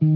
[0.00, 0.06] 这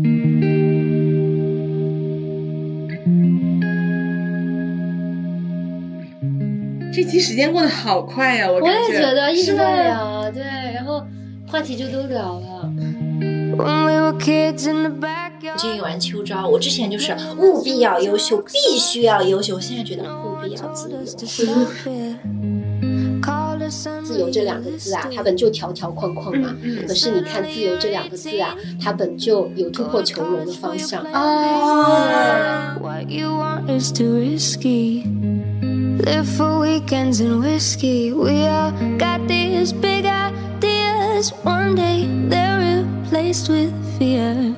[7.02, 9.82] 期时间过得好快呀，我我也觉得一直在吧？
[9.82, 10.40] 聊，对，
[10.72, 11.04] 然后
[11.48, 12.72] 话题就都聊了。
[15.56, 20.98] 建议玩秋招，我之前就是务必要优秀，必须要优秀，我现在觉得务必要自由。
[24.12, 26.54] 自由这两个字啊，它本就条条框框嘛。
[26.62, 31.02] 嗯可是你看“自由”这两个字啊，它本就有突破囚笼的方向。
[31.04, 35.04] 啊，What you want is too risky.
[36.04, 38.12] Live for weekends and whiskey.
[38.12, 41.32] We all got these big ideas.
[41.44, 44.54] One day they're replaced with fear.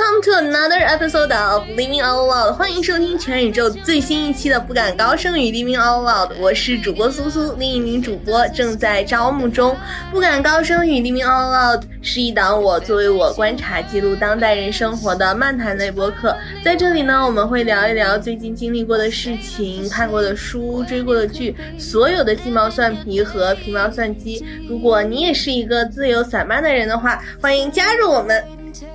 [0.00, 9.76] Welcome to another episode of Living Out Loud，欢迎收听全宇宙最新一期的《不敢高声语 Living Out Loud》，我是主播苏苏，另一名主播正在招募中。
[10.10, 24.42] 不敢高声语 Living Out Loud 是一档我作为我观察记录当代人生活的漫谈类播客，在这里呢，我们会聊一聊最近经历过的事情、看过的书、追过的剧，所有的鸡毛蒜皮和皮毛蒜鸡。
[24.66, 28.42] 如果你也是一个自由散漫的人的话，欢迎加入我们。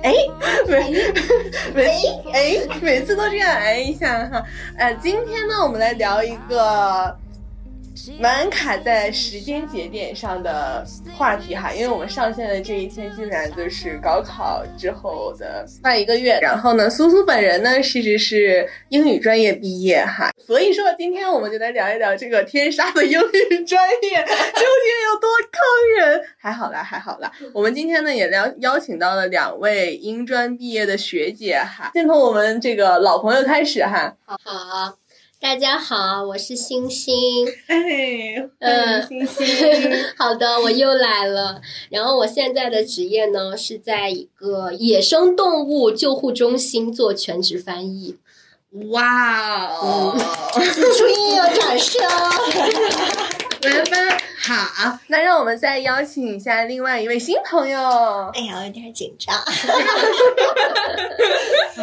[0.02, 0.12] 哎，
[0.68, 0.92] 每
[1.74, 1.86] 每
[2.32, 4.42] 哎每次都这样哎一下哈，
[4.78, 7.16] 呃，今天呢，我们来聊一个
[8.20, 25.60] 蛮卡在时间节点上的话题哈，因为我们上线的这一天竟然就是高考之后的快一个月，然后呢，苏苏本人呢其实是英语专业毕业哈，所以说今天我们就来聊一聊这个天杀的英语专业究竟有多坑
[25.98, 26.22] 人。
[26.38, 34.38] 还好啦，还好啦，我们今天呢也邀邀请到了两位英专毕业的学姐哈，先从我们这个老朋友开始哈，好，
[35.38, 37.46] 大家好，我是星星。
[37.68, 37.78] 哎，
[38.58, 39.92] 嗯欢迎星星。
[40.16, 41.60] 好的，我又来了。
[41.90, 48.16] 然后我现在的职业呢是在一个野生动物救护中心做全职翻译。
[48.90, 50.16] 哇哦！
[50.98, 53.35] 注意有掌声。
[53.66, 57.78] 来吧，好，那让我们再邀请一下另外一位新朋友。
[58.34, 59.34] 哎呀，我有点紧张。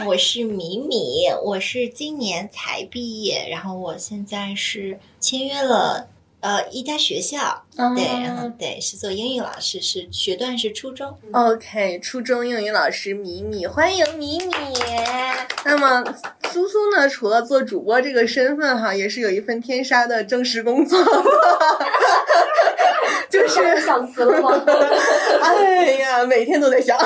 [0.06, 6.08] 我是米米，我是今年才毕业，然后我现在是签约了
[6.44, 7.64] 呃一家学校，
[7.96, 11.18] 对，然后对是做英语老师，是学段是初中。
[11.32, 14.54] OK，初中英语老师米米，欢迎米米。
[15.64, 16.04] 那么
[16.52, 21.12] 苏苏呢，除了做主播这个身份哈，也是有一份天杀的正式工作的，
[23.32, 24.52] 就是 想辞了吗？
[25.42, 27.00] 哎呀，每天都在想，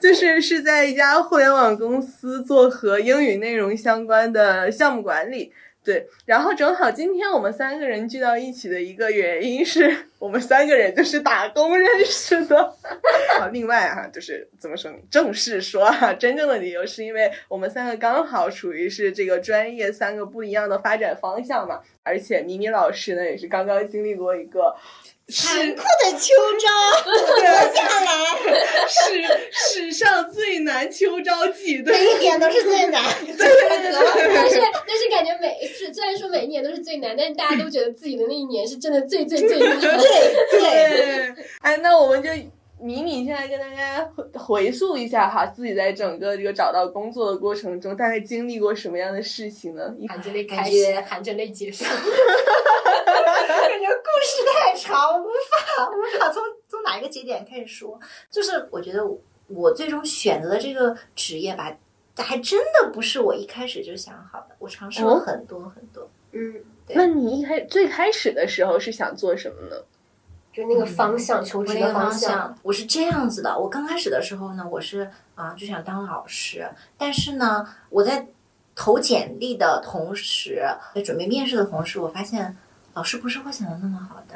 [0.00, 5.52] 就是是在一家互联网公司做和英语内容相关的项目管理。
[5.88, 12.76] 对，然后正好今天我们三个人聚到一起的一个原因是我们三个人就是打工认识的。
[13.38, 14.92] 好，另外哈、就是怎么说？
[15.10, 24.76] 正式说哈、真正的理由是因为我们三个刚好属于是这个专业三个不一样的发展方向嘛，而且米米老师呢也是刚刚经历过一个
[25.30, 26.66] 残酷的秋招，
[27.04, 27.40] 活
[27.74, 28.08] 下来，
[28.88, 29.22] 史
[29.52, 33.02] 史上最难秋招季，对每一年都是最难。
[33.24, 33.92] 对对对
[34.34, 39.78] 但是但是感觉每是虽然说每一年都是最难，但是大家都觉得自己的那一年是真的最最最难。
[39.78, 39.90] 对
[40.50, 41.44] 对，对。
[41.60, 42.30] 哎，那我们就
[42.80, 49.94] 米米现在跟大家回回溯一下哈，自己在整个这个找到工作的过程中，大概经历过什么样的事情呢？
[50.08, 51.84] 含着泪开始，含着泪结束。
[53.12, 57.98] 感觉故事太长，无法无法从从哪一个节点开始说。
[58.30, 59.04] 就是我觉得
[59.48, 61.76] 我最终选择的这个职业吧，
[62.16, 64.56] 还真的不是我一开始就想好的。
[64.58, 66.08] 我尝试了哦很多很多。
[66.32, 69.76] 嗯，那你一开最开始的时候是想做什么呢？
[70.52, 72.30] 就那个方向，求职的方向。
[72.32, 73.56] 向，我是这样子的。
[73.56, 78.26] 我刚开始的时候呢，我是啊、就想当老师，但是呢，我在
[78.74, 80.60] 投简历的同时，
[80.94, 82.56] 在准备面试的同时，我发现
[82.98, 84.34] 老师不是会想的那么好的。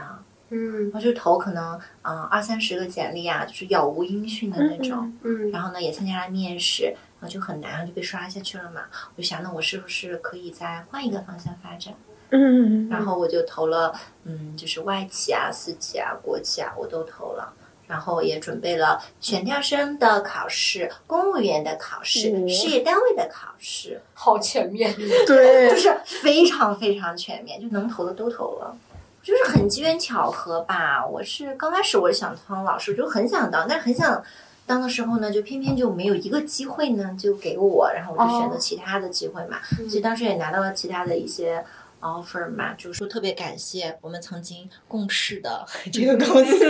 [0.50, 5.12] 嗯我就投可能啊、二三十个简历啊，就是杳无音讯的那种。
[5.24, 8.82] 嗯然后呢，也参加了面试，然后就很难，就被刷下去了嘛。
[9.16, 11.92] 我就想，那我是不是可以再换一个方向发展？
[12.30, 13.92] 嗯然后我就投了，
[14.22, 17.52] 嗯，就是外企啊、私企啊、国企啊，我都投了。
[17.92, 24.94] 然后也准备了选调生的考试、公务员的考试、嗯事业单位的考试，好全面。
[25.28, 28.74] 对 就，是非常非常全面，就能投的都投了。
[29.22, 31.06] 就是很机缘巧合吧。
[31.06, 34.24] 我是刚开始我是想当老师，就很想当，但是很想
[34.66, 39.58] 当的时候呢，就偏偏就没有一个机会呢就给我，然后我就选择其他的机会嘛。
[39.76, 41.62] 所以当时也拿到了其他的一些
[42.02, 46.58] offer 嘛，就是说特别感谢我们曾经共事的 这个公司，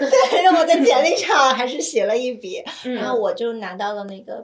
[0.00, 2.62] 对，让我在简历上还是写了一笔，
[2.96, 4.34] 然后我就拿到了那个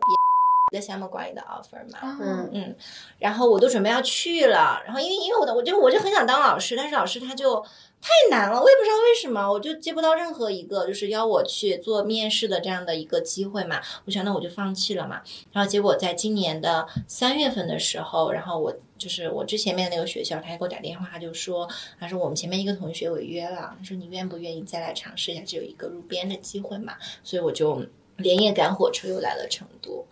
[0.71, 2.77] 别的项目管理的 offer 嘛，嗯嗯，
[3.19, 7.65] 然后我都准备要去了，然后因为因为我的我就我就很想当老师，但是老师他就
[8.05, 15.23] 太难了，我也不知道为什么，我就接不到任何一个就是邀我去做面试的这样的一个机会嘛，我想那我就放弃了嘛，
[15.53, 21.67] 然后结果在今年的三月份的时候，然后我就是我之前面的那个学校，他还给我打电话，他就说，
[21.99, 26.93] 他说我们前面一个同学违约了，他说你愿不愿意再来尝试一下，只有一个入编的机会嘛，
[27.23, 27.83] 所以我就
[28.19, 30.05] 连夜赶火车又来了成都。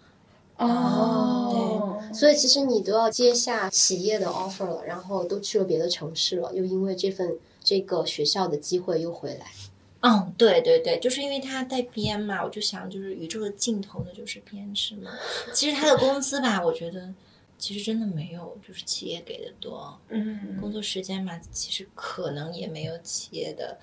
[0.56, 9.47] 哦，所以其实你都要接下企业的 offer 了，然后都去了别的城市了，又因为这份这个学校的机会又回来。
[10.00, 15.12] 嗯，对对对，就是因为他带编嘛，我就想，就是宇宙的尽头呢就是编制嘛。
[15.53, 17.14] 其实他的工资吧，我觉得
[17.56, 19.97] 其实真的没有就是企业给的多。
[20.09, 23.79] 嗯工作时间嘛，其实可能也没有企业的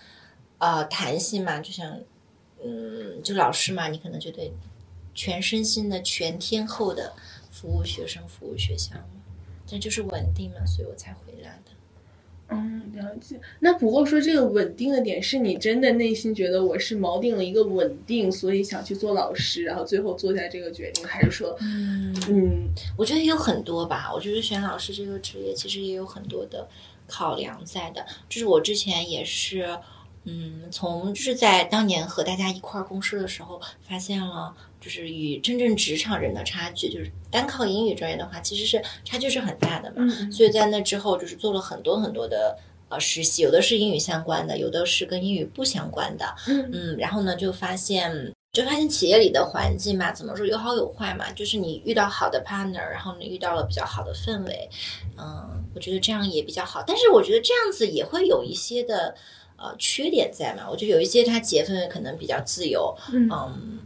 [0.58, 1.60] 呃弹性嘛。
[1.62, 1.98] 就像
[2.62, 4.52] 嗯，就老师嘛，你可能就得
[5.16, 7.14] 全身心的、全天候的
[7.50, 9.06] 服务学生、服务学校嘛。
[9.72, 11.69] 但就是稳定嘛，所以我才回来的。
[12.52, 13.40] 嗯，了解。
[13.60, 24.12] 那不过说这个稳定的点，是你真的内心觉得我是锚定了一个稳定，所以想去做老师，然后最后做下这个决定，还是说，嗯嗯我觉得有很多吧。
[24.14, 26.68] 我觉得选老师这个职业其实也有很多的
[27.08, 28.06] 考量在的。
[28.28, 29.78] 就是我之前也是，
[30.24, 34.56] 嗯，从就是在当年和大家一块儿共事的时候，发现了
[34.90, 39.98] 就是与真正职场人的差距，就是单靠英语专业的话，其实是差距是很大的嘛。
[40.00, 42.58] 嗯所以在那之后，就是做了很多很多的
[42.90, 46.26] 呃实习，有的是英语相关的，有的是跟英语不相关的。
[46.48, 54.68] 嗯嗯，然后呢，就发现就发现企业里的环境嘛，怎么说有好有坏嘛，就是你遇到好的 partner，然后你遇到了比较好的氛围，
[55.20, 56.84] 嗯，我觉得这样也比较好。
[56.88, 59.14] 但是我觉得这样子也会有一些的
[59.56, 63.80] 呃缺点在嘛，我觉得有一些它企业氛围可能比较自由，嗯嗯，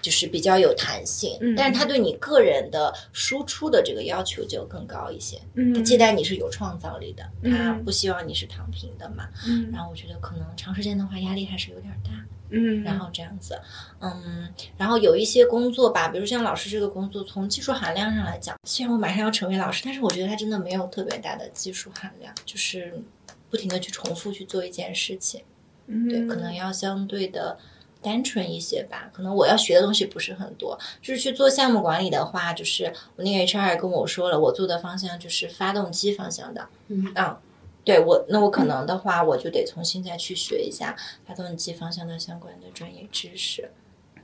[0.00, 5.36] 就是比较有弹性，嗯但是他对你个人的输出的这个要求就更高一些。
[5.36, 9.28] 他嗯，期待你是有创造力的，他嗯不希望你是躺平的嘛。
[9.46, 12.10] 嗯然后我觉得可能长时间的话压力还是有点大。
[12.50, 13.60] 嗯，然后这样子，
[14.00, 14.48] 嗯，
[14.78, 23.02] 然后有一些工作吧，比如像老师这个工作，从技术含量上来讲，虽然我马上要成为老师，但是我觉得它真的没有特别大的技术含量，就是
[23.50, 25.42] 不停的去重复去做一件事情，
[25.88, 27.58] 嗯对，可能要相对的
[28.08, 29.10] 单纯一些吧。
[29.12, 37.40] 可能我要学的东西不是很多，就是去做项目管理的话，就是我那个 HR 也跟我说了，我做的方向就是发动机方向的，嗯啊。
[37.84, 40.94] 对我，那我可能的话，我就得重新再去学一下
[41.26, 43.70] 发动机方向的相关的专业知识。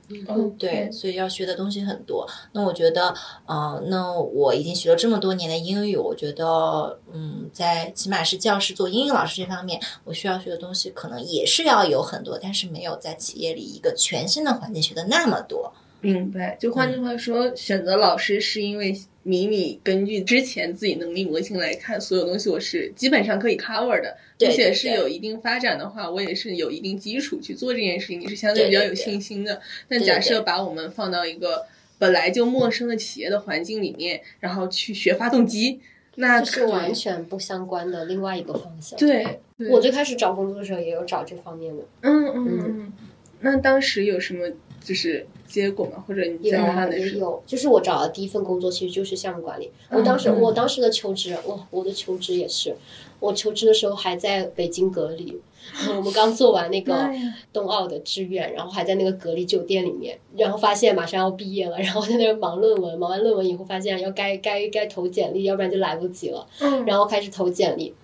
[0.07, 2.27] 嗯对，所以要学的东西很多。
[2.51, 3.13] 那我觉得，
[3.45, 15.73] 呃，那我已经学了这么多年的英语，我觉得，嗯，在起码是教师做英语老师这方面，我需要学的东西可能也是要有很多，但是没有在企业里一个全新的环境学的那么多。
[16.01, 16.57] 明白。
[16.59, 29.61] 就换句话说，选择老师是因为迷你根据之前自己能力模型来看，所有东西我是基本上可以 cover 的，对并且是有一定发展的话，我也是有一定基础去做这件事情，你是相对对比较有信心的。
[29.87, 31.65] 但假设把我们放到一个
[31.97, 35.79] 本来就陌生的企业的环境里面，然后去学发动机，
[36.15, 38.97] 那是完全不相关的另外一个方向。
[38.99, 39.39] 对。
[39.57, 42.93] 对我最开始找工作的时候也有找这方面的，嗯嗯嗯，
[43.39, 44.49] 那当时有什么
[44.85, 46.03] 就是结果嘛？
[46.07, 49.71] 或者你在有啊看的时候，也有，就是我找的第一份工作其实就是项目管理。
[49.89, 52.75] 我当时嗯我当时的求职，我，我的求职也是，
[53.19, 55.41] 我求职的时候还在北京隔离。
[55.89, 57.09] 我们刚做完那个
[57.51, 66.47] 冬奥的志愿，然后还在那个隔离酒店里面，然后发现马上要毕业了，然后在那儿忙论文，忙完论文以后发现要该该该投简历，要不然就来不及了。
[66.59, 67.95] 嗯，然后开始投简历。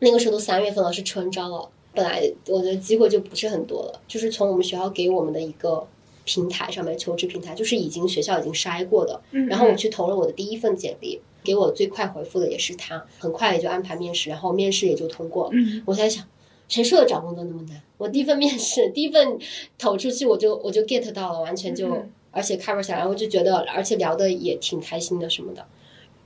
[0.00, 1.68] 那个时候都三月份了，是春招了。
[1.94, 5.86] 本来我的机会就不是很多了，就是从我们学校给我们的一个
[6.28, 9.18] 平台上面，求职平台，就是已经学校已经筛过的。
[9.30, 15.48] 嗯然后我去投了我的第一份简历，给我最快回复的也是他，很快也就安排面试，然后面试也就通过。
[15.54, 16.22] 嗯我在想，
[16.68, 17.80] 谁说的找工作那么难？
[17.96, 19.38] 我第一份面试，第一份
[19.78, 25.66] 投出去，我就我就 get 到了，完全就、嗯而且 cover 下来，我就觉得，而且聊的也挺开心的什么的。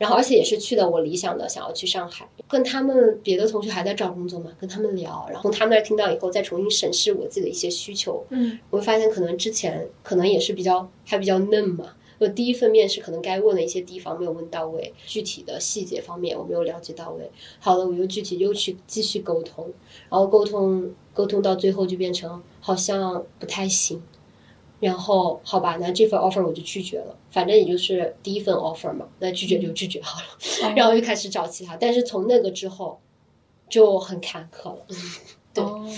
[0.03, 11.95] 然后，而且也是去的我理想的，想要去上海，跟他们别的同学还在找工作嘛，跟他们聊，然后从他们那儿听到以后，再重新审视我自己的一些需求，嗯我会发现可能之前可能也是比较还比较嫩嘛。
[12.19, 17.31] 我第一份面试可能该问的一些地方没有问到位，具体的细节方面我没有了解到位。
[17.61, 19.73] 好了，我又具体又去继续沟通，
[20.11, 24.03] 然后沟通沟通到最后就变成好像不太行，
[24.83, 31.77] 然后好吧，那这份 offer 我就拒绝了，反正也就是第一份 offer 嘛，那拒绝就拒绝好了， 然后又开始找其他。
[31.77, 32.99] 但是从那个之后
[33.69, 34.87] 就很坎坷了。
[35.55, 35.89] 对哦，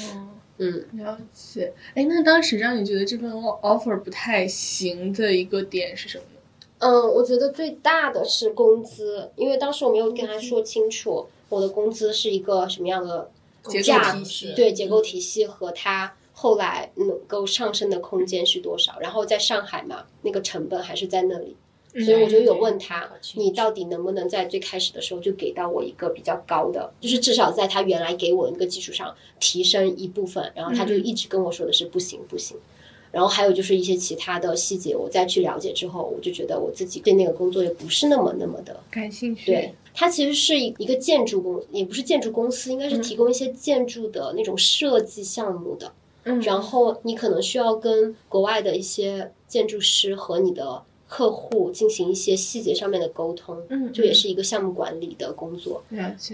[0.58, 1.72] 嗯，了解。
[1.94, 6.40] 哎，那当时让你觉得这份 offer 不太行的一个点是什么呢？
[6.80, 13.30] 嗯，我觉得最大的是工资，因为当时我没有跟他说清楚我的工资是一个什么样的
[13.62, 18.98] 结构价体系对结构体系和它后来能够上升的空间是多少。
[19.00, 21.56] 然后在上海嘛，那个成本还是在那里，
[22.04, 30.52] 所以我就有问他，你到底能不能在最开始的时候就给到我一个比较高的，就是至少在他原来给我的那个基础上提升一部分。
[30.54, 32.56] 然后他就一直跟我说的是不行不行。
[33.12, 39.52] 然后还有就是一些其他的细节，我再去了解之后，我就觉得我自己对那个工作也不是那么那么的感兴趣。
[39.52, 45.86] 对，它其实是一一个建筑公，也不是建筑公司，应该是提供一些建筑的那种设计项目的。
[45.86, 45.92] 嗯，
[46.42, 55.82] 然后你可能需要跟国外的一些建筑师和你的客户进行一些细节上面的沟通，嗯这也是一个项目管理的工作。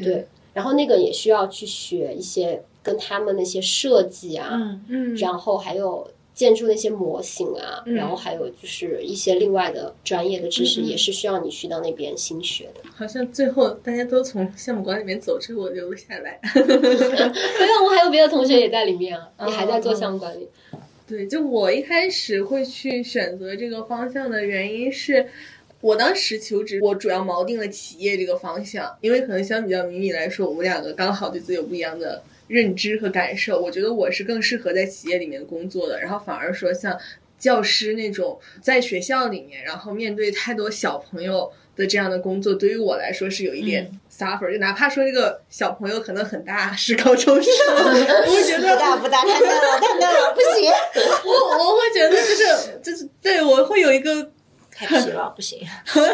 [0.03, 12.81] 对，然后那个也需要去学一些跟他们那些设计啊，嗯，嗯，然后还有建筑那些模型啊，嗯然后还有就是一些另外的专业的知识，也是需要你去到那边新学的。
[12.95, 16.41] 好像最后大家都从项目管里面走之后，我留了下来。
[16.55, 20.49] 没有，我还有别的同学也在里面啊， 哦你还在做项目管理。
[21.07, 25.27] 对，就我一开始会去选择这个方向的原因是。
[25.83, 33.61] 我当时求职，我主要锚定了企业这个方向，因为可能相比较米米来说，我们两个刚好对自己有不一样的认知和感受。
[33.61, 36.99] 我觉得我是更适合在企业里面工作的，然后反而说像
[37.39, 50.71] 教师那种在学校里面，然后面对太多小朋友的这样的工作，对于我来说是有一点 suffer、就哪怕说这个小朋友可能很大，是高中生， 我会觉得不大不大，太大了看到了，不行，
[51.25, 54.31] 我我会觉得就是就是对我会有一个，
[54.87, 55.59] 太皮了， 不行。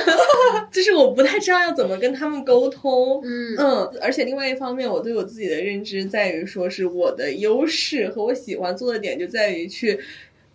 [0.72, 3.20] 就是我不太知道要怎么跟他们沟通。
[3.24, 9.98] 嗯嗯，而且另外一方面，我对我自己的认知在于说，是我的优势和我喜欢做的点就在于去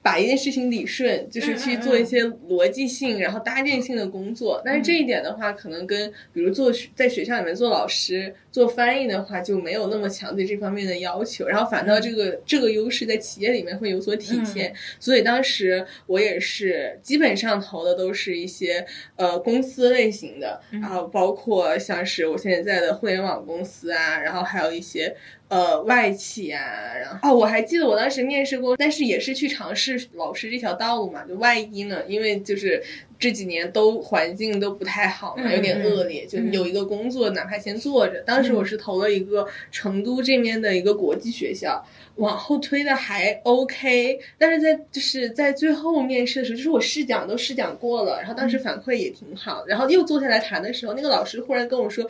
[0.04, 4.60] 把一件事情理顺，就是去做一些逻辑性，然后搭建性的工作。
[4.66, 14.74] 但是这一点的话，可能跟比如做学在学校里面做老师、做翻译的话，就没有那么强对这方面的要求，然后反倒这个这个优势在企业里面会有所体现。
[15.00, 18.84] 所以当时我也是基本上投的都是一些
[19.18, 25.16] 呃公司类型的，然后包括像是我现在在的互联网公司啊，然后还有一些
[25.52, 26.64] 呃外企啊，
[27.00, 32.82] 然后哦我还记得我当时面试过，但是也是去尝试老师这条道路嘛，就外一呢，因为就是。
[33.22, 38.20] 这几年都环境都不太好嘛，有点恶劣，就有一个工作，哪怕先做着。
[38.24, 52.10] 当时我是投了一个成都这边的一个国际学校，往后推的还 OK，但是在就是在最后面试的时候，就是我试讲都试讲过了，然后当时反馈也挺好，然后又坐下来谈的时候，那个老师忽然跟我说：“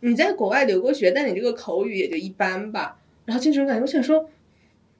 [0.00, 4.28] 你在国外留过学，但你这个口语也就一般吧。”然后这种感觉，我想说。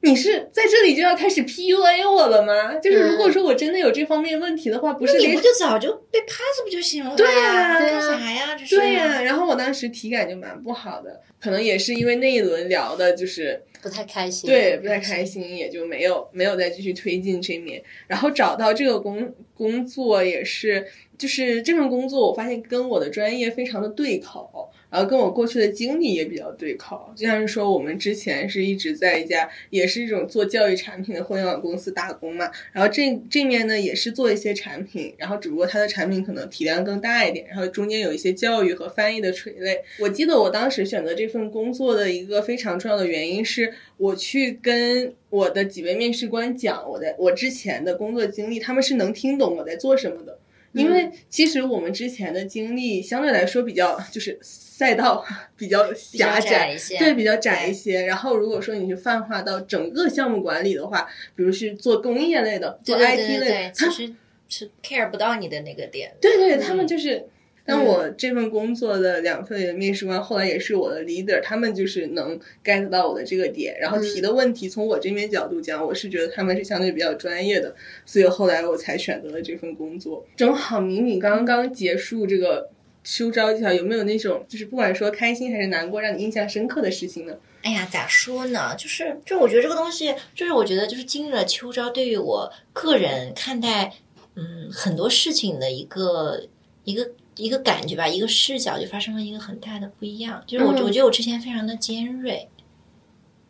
[0.03, 2.75] 你是在这里就要开始 PUA 我了吗？
[2.77, 7.15] 就是如果说我真的有这方面问题的话，不是连你不就早就被 pass 不就行了？
[7.15, 8.57] 对呀干啥呀？
[8.59, 14.49] 这是对呀、然后我当时体感就蛮不好的，可能也是因为那一轮聊的，就是不太开心。
[14.49, 17.83] 对不太开心，也就没有没有再继续推进这面。
[18.07, 20.87] 然后找到这个工工作也是，
[21.19, 24.73] 就是这份工作，我发现跟我的专业非常的对口。
[24.91, 39.81] 然后跟我过去的经历也比较对口，就像是说我们之前是一直在一家也是一种做教育产品的互联网公司打工嘛，然后这这面呢也是做一些产品，然后只不过它的产品可能体量更大一点，然后中间有一些教育和翻译的垂类。
[40.01, 50.39] 我记得我当时选择这份工作的一个非常重要的原因是，我去跟我的几位面试官讲我的我之前的工作经历，他们是能听懂我在做什么的。
[50.73, 55.25] 因为其实我们之前的经历相对来说比较就是赛道
[55.57, 58.03] 比较狭窄一些对，比较窄一些。
[58.03, 64.15] 然后如果说你是泛化到整个项目管理的话，比如是做工业类的、做 IT 类的，，其实
[64.49, 66.15] 是 care 不到你的那个点。
[66.21, 67.29] 对对，他们就是。
[67.65, 77.75] 但我这份工作的两份面试官后来也是我的 leader，他们就是能 get 到我的这个点，然后提的问题从我这边角度讲，我是觉得他们是相对比较专业的，
[78.05, 80.27] 所以后来我才选择了这份工作。
[80.37, 82.71] 正好明敏刚刚结束这个
[83.05, 87.35] 秋招季，有没有那种就是不管说开心还是难过，让你印象深刻的事情呢？
[87.63, 88.75] 哎呀，咋说呢？
[88.77, 93.93] 就是，就我觉得这个东西，就是我觉得就是经历了秋招，对于我个人看待，
[94.35, 96.45] 嗯，很多事情的一个
[96.85, 100.43] 一个一个感觉吧，一个视角就发生了一个很大的不一样。
[100.47, 102.49] 就是我，嗯我觉得我之前非常的尖锐，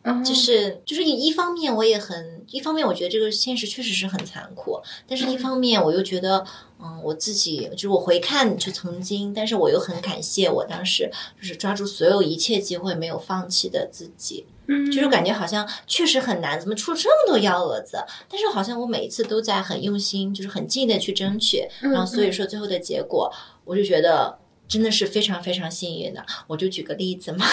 [0.03, 6.43] 嗯就是就是一一方面我也很，一方面我觉得这个现实确实是很残酷，但是一方面我又觉得，
[6.79, 18.03] 嗯，我自己就是我回看就曾经，但是我又很感谢我当时就是抓住所有一切机会没有放弃的自己，嗯就是感觉好像确实很难，怎么出了这么多幺蛾子？
[18.27, 23.31] 但是好像我每一次都在很用心，就是很尽力的去争取，然后所以说最后的结果，
[23.65, 24.40] 我就觉得。
[24.71, 27.45] 真的是非常非常幸运的，我就举个例子嘛，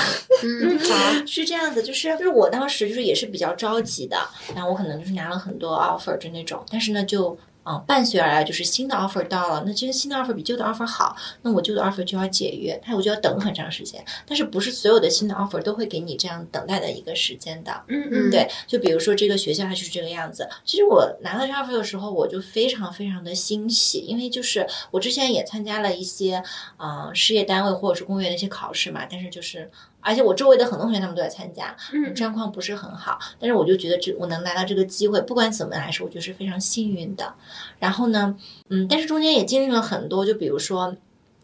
[0.44, 4.16] 嗯， 好，是这样子，就是就是我当时就是也是比较着急的，
[4.54, 7.36] 然后我可能就是拿了很多 offer 就那种，但是呢就
[7.68, 20.48] 嗯伴随而来就是新的 offer 到了，那其实新的 offer 比旧的 offer 好，那我旧的 offer 就要解约，那我就要等很长时间，但是不是所有的新的 offer 都会给你这样等待的一个时间的，嗯嗯对，就比如说这个学校它就是这个样子。
[20.64, 26.42] 其实我拿到这 offer 的时候，我就非常非常的欣喜，因为就是我之前也参加了一些
[26.78, 29.70] 呃事业单位或者是公务员的一些考试嘛，但是就是
[30.08, 37.34] 而且我周围的很多同学他们都在参加，嗯状况不是很好，但是我就觉得这我能拿到这个机会，不管怎么来说，我觉得是非常幸运的。
[37.78, 38.34] 然后呢，
[38.70, 40.96] 嗯，但是中间也经历了很多，就比如说。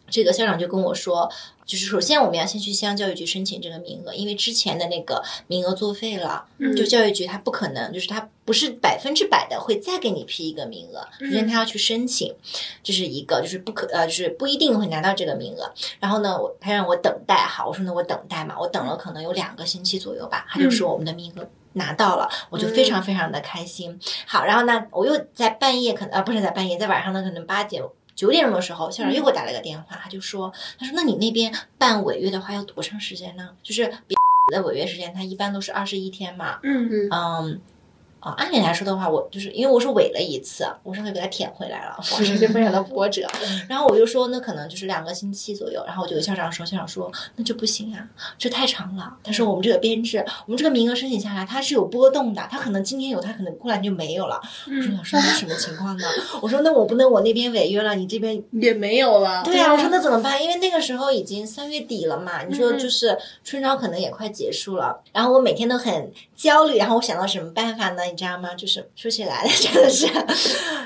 [0.09, 1.29] 这个校长就跟我说，
[1.65, 12.33] 就是首先我们要先去西安教育局申请这个名额，因为之前的那个名额作废了，嗯就教育局他不可能，就是他不是百分之百的会再给你批一个名额，首先他要去申请，
[12.83, 15.73] 这是一个，就是不可呃，就是不一定会拿到这个名额。
[15.99, 21.47] 然后呢，我他让我等待，好，我说那我等待嘛，我等了可能有两个星期左右吧，他就说我们的名额。
[21.77, 23.99] 拿到了，我就非常非常的开心。
[24.25, 27.83] 好，然后呢，我又在半夜，可能啊不是在半夜，在晚上呢，可能八点
[28.15, 33.49] 九点钟的时候，校长又给我打了个电话，他就说，他说那你那边办违约的话要多长时间呢？
[33.61, 34.17] 就是别
[34.53, 36.59] 的违约时间，他一般都是二十一天嘛。
[36.63, 37.61] 嗯嗯嗯。
[38.25, 43.27] 啊，按理来说的话，我就是因为我是违了一次，我上次给他舔回来了，我是就非常的波折。
[43.69, 45.83] 然后我就说，那可能就是两个星期左右。
[45.85, 48.03] 然后我就跟校长说，校长说那就不行啊，
[48.39, 49.13] 这太长了。
[49.23, 54.41] 他说我们这个编制，我们这个名额申请下来，它是有波动的，它可能今天有，它可能过两天就没有了。
[54.65, 56.07] 我说老师，那什么情况呢？
[56.41, 59.43] 我说那我不能我那边违约了，你这边也没有了。
[59.43, 60.41] 对啊，我说那怎么办？
[60.41, 68.01] 因为那个时候已经三月底了嘛，你说嗯就是春招可能也快结束了，然后我每天都很焦虑，然后我想到什么办法呢？
[68.15, 68.55] 你知道吗？
[68.55, 70.07] 就是说起来了，真的是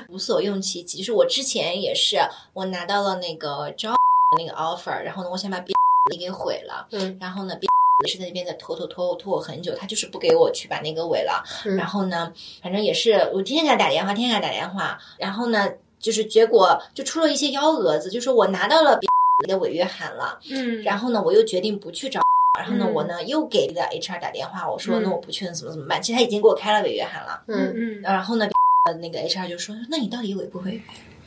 [0.08, 0.98] 无所用其极。
[0.98, 2.18] 就是我之前也是，
[2.52, 3.94] 我拿到了那个招
[4.36, 5.72] 那个 offer，然后呢，我想把别
[6.18, 7.68] 给毁了，嗯然后呢，别
[8.04, 11.44] 也是在那边在拖拖拖拖我很久，他就是不给我去把那个毁了。
[11.64, 19.08] 嗯然后呢，反正也是我天天给他打电话，天天给他打电话，然后呢，就是结果就出了一些幺蛾子，就是我拿到了别
[19.46, 22.20] 的违约函了，嗯，然后呢，我又决定不去找。
[22.58, 26.02] 然后呢，嗯我呢又给的 HR 打电话，我说嗯那我不去，那怎么怎么办？
[26.02, 27.42] 其实他已经给我开了违约函了。
[27.46, 28.48] 嗯嗯然后呢，
[28.86, 30.80] 呃那个 HR 就说：“那你到底违不违约？”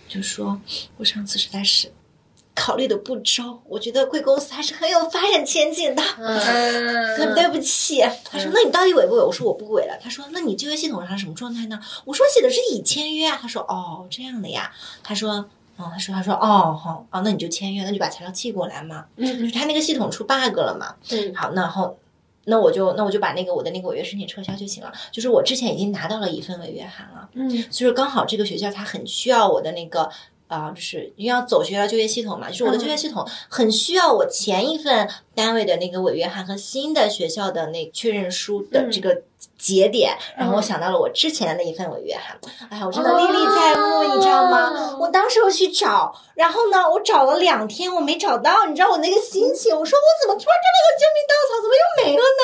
[0.10, 0.60] 就说
[0.98, 1.92] 我上次实在是
[2.54, 6.02] 考虑的不周，我觉得贵公司还是很有发展前景的。
[7.18, 14.72] 很对不起，他说：“那你到底违不违？”我说：“我不违了。”他说：“那你就业系统上什么状态呢？”我说：“写的是已签约啊。”他说：“哦，这样的呀。”
[15.04, 19.06] 他说：“哦，他说他说哦好哦，那你就签约，那就把材料寄过来嘛。
[19.18, 20.96] 嗯就他那个系统出 bug 了嘛。
[21.12, 21.98] 嗯好，那然后
[22.46, 24.92] 那我就那我就把那个我的那个违约申请撤销就行了。
[25.12, 30.10] 就是我之前已经拿到了一份违约函了，嗯就是刚好这个学校它很需要我的那个。
[30.50, 39.22] 啊、就是因为要走学校就业系统嘛，就是我的就业系统很需要我前一份单位的那个违约函和新的学校的那确认书的这个
[39.58, 42.38] 节点，然后我想到了我之前的那一份违约函，
[42.70, 44.98] 哎呀，我真的历历在目，你知道吗？
[45.00, 52.44] 我当时我去找，然后呢，我找了两天，我没找到，你知道我那个心情，我说我怎么突然看到个救命稻草，怎么又没了呢？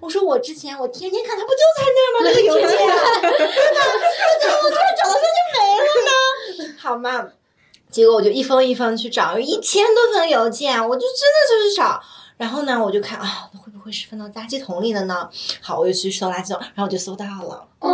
[0.00, 2.30] 我说我之前我天天看，它不就在那儿吗？
[2.30, 2.94] 那个邮件，对吧？
[3.22, 6.74] 我怎么我突然找到它就没了呢？
[6.78, 7.28] 好嘛。
[7.90, 12.00] 结果我就一封一封去找，有一千多封邮件，我就真的就是找。
[12.40, 15.28] 然后呢，我就看啊，会不会是放到垃圾桶里的呢？
[15.60, 17.66] 好，我就去搜垃圾桶，然后我就搜到了。
[17.80, 17.88] 哦，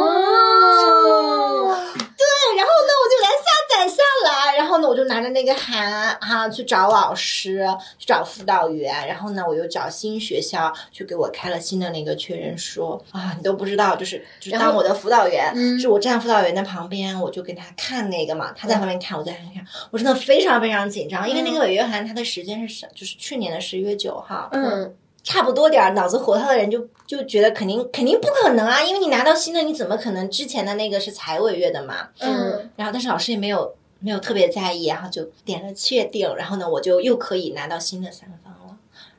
[1.94, 2.24] 对，
[2.56, 7.64] 然后呢，我就给它下载下来，然后呢，我就拿着那个函哈、去找老师，
[7.96, 13.00] 去找辅导员，然后呢，我又找新学校去给我开了新的那个确认书。
[13.12, 15.78] 啊，你都不知道，就是就是当我的辅导员，嗯。
[15.78, 32.08] 是我站辅导员的旁边，我就给他看那个嘛，他在旁边看，我在旁边看，我真的非常非常紧张，因为那个违约函它的时间是十，就是去年的十一月九号，嗯差不多点儿，脑子活套的人就就觉得肯定肯定不可能啊，因为你拿到新的，你怎么可能之前的那个是才违约的嘛？
[32.20, 38.76] 嗯然后但是老师也没有没有特别在意，然后就点了确定，然后呢我就又可以拿到新的三方了。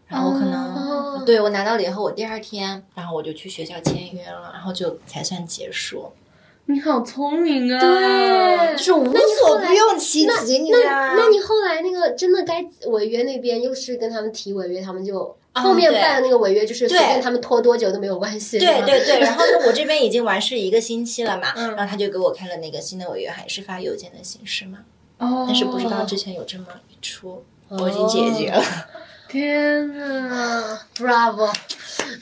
[0.08, 6.14] 然后可能、哦对我拿到了以后，我第二天，然后我就去学校签约了，然后就才算结束，
[6.68, 7.80] 你好聪明啊！
[7.82, 18.60] 对就是无所不用其极，你知道吗那那你后来那个真的该违约那边又是跟他们提违约，他们就后面办的那个违约就是随便他们拖多久都没有关系。
[18.60, 21.76] 对对对，然后呢，我这边已经完事一个星期了嘛，嗯。
[21.76, 24.80] 然后他就给我开了那个新的违约，还是发邮件的形式嘛，
[25.18, 25.46] 哦。
[25.48, 28.64] 但是不知道之前有这么一出，我已经解决了，
[29.28, 31.54] 天呐，，Bravo，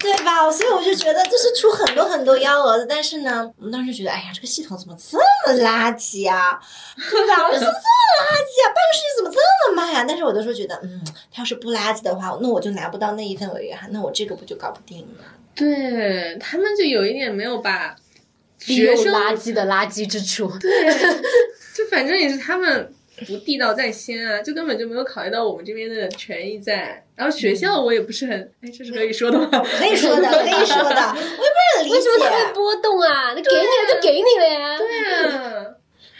[0.05, 0.51] 对吧？
[0.51, 6.59] 所以我就觉得就是出很多很多幺蛾子，但是呢，我们当时觉得，哎呀，这个系统怎么这么垃圾啊，
[6.95, 7.43] 对吧？
[7.43, 8.67] 我说怎么这么垃圾啊？
[8.67, 15.25] 办个事情怎么这么慢呀、但是我都说觉得，嗯，他要是不垃圾的话，那我就拿不到那一份违约函，那我这个不就搞不定了？
[15.55, 17.95] 对他们就有一点没有把
[18.67, 20.51] 利用学生垃圾的垃圾之处。
[20.59, 20.69] 对，
[21.73, 22.93] 就反正也是他们
[23.27, 27.03] 不地道在先啊，就根本就没有考虑到我们这边的权益在。
[27.15, 29.47] 然后学校我也不是很，哎，这是可以说的吗？
[29.79, 31.95] 可以说的，可以说的， 我也不是很理解。
[31.95, 33.33] 为什么他会波动啊？
[33.33, 34.77] 那给你了就给你了呀。
[34.77, 35.65] 对啊，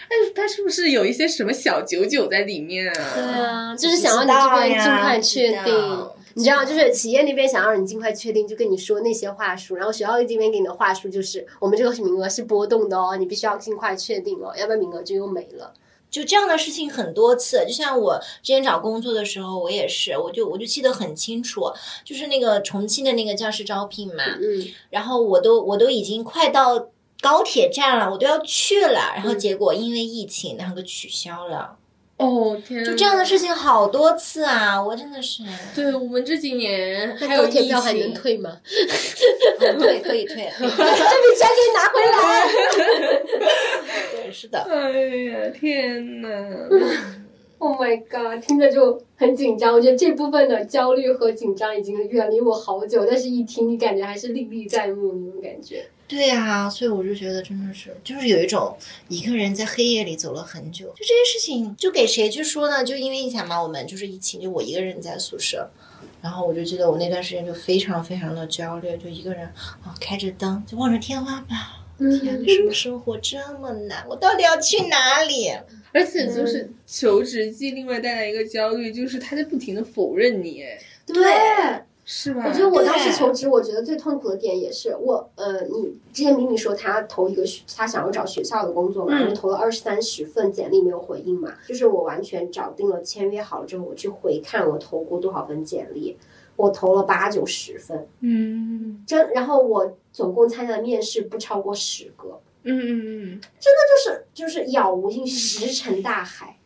[0.08, 3.72] 哎，他是不是有一些什么小九九在里面啊对啊？
[3.72, 6.10] 啊，就是想让你这边尽快确定。
[6.38, 15.74] 你知道，就是企业那边想让你尽快确定，就跟你说那些话术，然后学校这边给你的话术就是，我们这个名额是波动的哦，你必须要尽快确定哦，要不然名额就又没了。
[16.10, 21.72] 就这样的事情很多次，就像我之前找工作的时候，我也是，我就我就记得很清楚，
[22.04, 26.88] 就是那个重庆的那个教师招聘嘛，嗯，然后我都我都已经快到
[27.22, 29.40] 高铁站了，我都要去了，然后嗯。
[29.40, 31.78] 结果因为疫情，然后给取消了，
[32.18, 35.44] 哦天呐，就这样的事情好多次啊，我真的是，
[35.76, 38.58] 对我们这几年还那有高铁票还能退吗？
[39.60, 42.16] 嗯对，可以退，可以退这笔钱可以拿回来。
[44.14, 44.92] 对，是的，哎
[45.28, 46.30] 呀，天呐！
[47.58, 49.74] Oh my god，听着就很紧张。
[49.74, 55.86] 我觉得这部分的焦虑和紧张已经远离我好久，但是一听你感觉还是历历在目那种感觉。
[56.08, 62.84] 对呀、所以我就觉得真的是，就是有一种一个人在黑夜里走了很久，就这些事情，就给谁去说呢？
[62.84, 65.70] 就因为你想嘛，我们就是疫情，就我一个人在宿舍，
[66.22, 69.48] 然后我就记得我那段时间就非常非常的焦虑，就一个人
[69.84, 71.58] 啊开着灯，就望着天花板，
[72.20, 74.06] 天，为什么生活这么难？
[74.08, 75.52] 我到底要去哪里？
[75.92, 81.24] 而且就是求职季另外带来一个焦虑，就是他在不停的否认你，哎，对，
[82.06, 82.46] 是吧？
[82.48, 89.20] 我觉得我当时求职，我觉得最痛苦的点也是我，呃，你之前明明说他投一个学他想要找学校的工作嘛，嗯。
[89.22, 96.16] 然后投了二三十份简历没有回应嘛，就是我完全找定了签约好了之后，我去回看我投过多少份简历，
[96.56, 106.58] 我投了八九十份，嗯真，然后我总共参加的面试不超过十个，嗯嗯嗯，真的就是就是杳无音，石沉大海。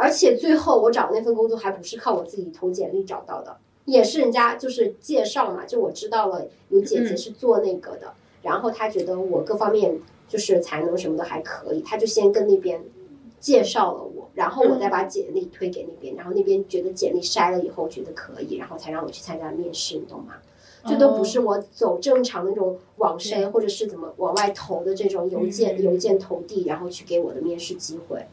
[0.00, 3.56] 而且最后我找那份工作还不是靠我自己投简历找到的，
[3.88, 9.98] 也是人家就是介绍嘛，就我知道了有姐姐是做那个的，然后她觉得我各方面
[10.28, 12.82] 就是才能什么的还可以，她就先跟那边
[13.40, 20.34] 介绍了我，然后我再把简历推给那边，然后那边觉得简历筛了以后觉得可以，然后才让我去参加面试，你懂吗？
[20.86, 28.26] 这都不是我走正常的那种网筛或者是怎么往外投的这种邮件、邮件投递，然后去给我的面试机会。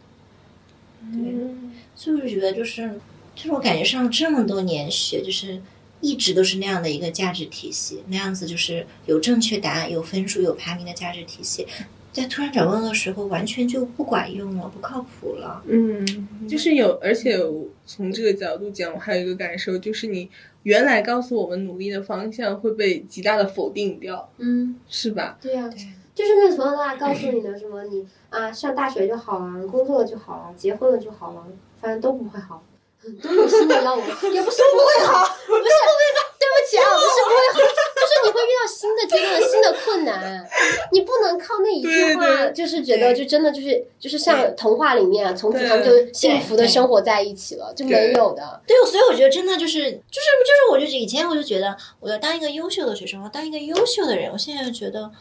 [1.02, 1.72] 嗯。
[1.96, 2.92] 所以我就觉得就是，
[3.36, 5.62] 就是我感觉上这么多年学，就是
[6.02, 11.68] 一直都是那样的一个价值体系，那样子就是有正确答案、有分数、有排名的价值体系，
[12.14, 15.62] 在突然找工作的时候，完全就不管用了，不靠谱了。
[15.68, 17.38] 嗯，就是有，而且
[17.86, 20.30] 从这个角度讲，我还有一个感受，就是你
[20.64, 25.38] 原来告诉我们努力的方向会被极大的否定掉，嗯，是吧？
[25.42, 25.70] 对呀、
[26.14, 31.46] 就是那个从小到大告诉你的什么你啊上大学就好了，工作了就好了，结婚了就好了，
[31.82, 32.64] 反正都不会好。
[33.22, 37.60] 都有新的要我，也不是 不会好，不是不会好，对不起啊，不是不会好，
[37.96, 40.44] 就是你会遇到新的阶段、新的困难，
[40.92, 48.62] 你不能靠那一句话，就是觉得就真的就是就是像童话里面啊，从此他们就幸福的生活在一起了，就没有的。
[48.66, 55.12] 对，所以我觉得真的就是就是就是，我就以前我就觉得我要当一个优秀的学生，我要当一个优秀的人，我现在就觉得。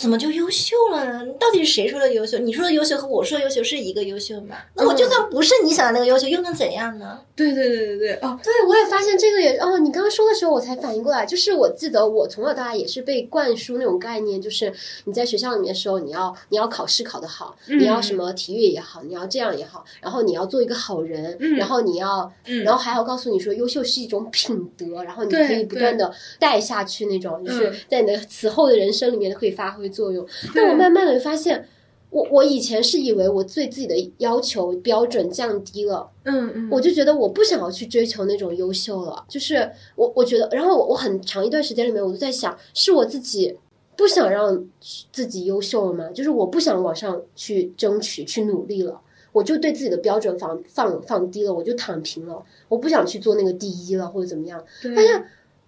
[0.00, 1.26] 怎么就优秀了呢？
[1.38, 2.38] 到底是谁说的优秀？
[2.38, 4.56] 你说的优秀和我说的优秀是一个优秀吗？
[4.74, 7.20] 那我就算不是你想的那个优秀，又能怎样呢？
[7.40, 14.72] 对对对对对，哦，对，我也发现这个也哦，你刚刚说的时候我才反应过来，就是我记得我从小到大也是被灌输那种概念，就是
[15.04, 21.56] 你在学校里面的时候，你要你要考试考得好，你要什么体育也好，你要这样也好，然后你要做一个好人，嗯。
[21.56, 22.62] 然后你要，嗯。
[22.62, 27.74] 然后还要告诉你说优秀是一种品德，然后你可以不断的带下去那种，就是嗯。
[27.88, 30.26] 在你的此后的人生里面可以发挥作用。
[30.54, 31.66] 但我慢慢的发现。
[32.10, 43.56] 我我以前是以为我对自己的要求标准降低了，嗯嗯，我就觉得我不想要去追求那种优秀了，就是我我觉得，然后我我很长一段时间里面，我都在想，是我自己
[43.96, 44.66] 不想让
[45.12, 46.10] 自己优秀了吗？
[46.12, 54.60] 就是我不想往上去争取、去努力了，我就对自己的标准放放放低了，我就躺平了，我不想去做那个第一了或者怎么样。
[54.82, 55.26] 对发现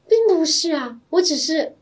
[0.09, 1.74] 并不是啊，我只是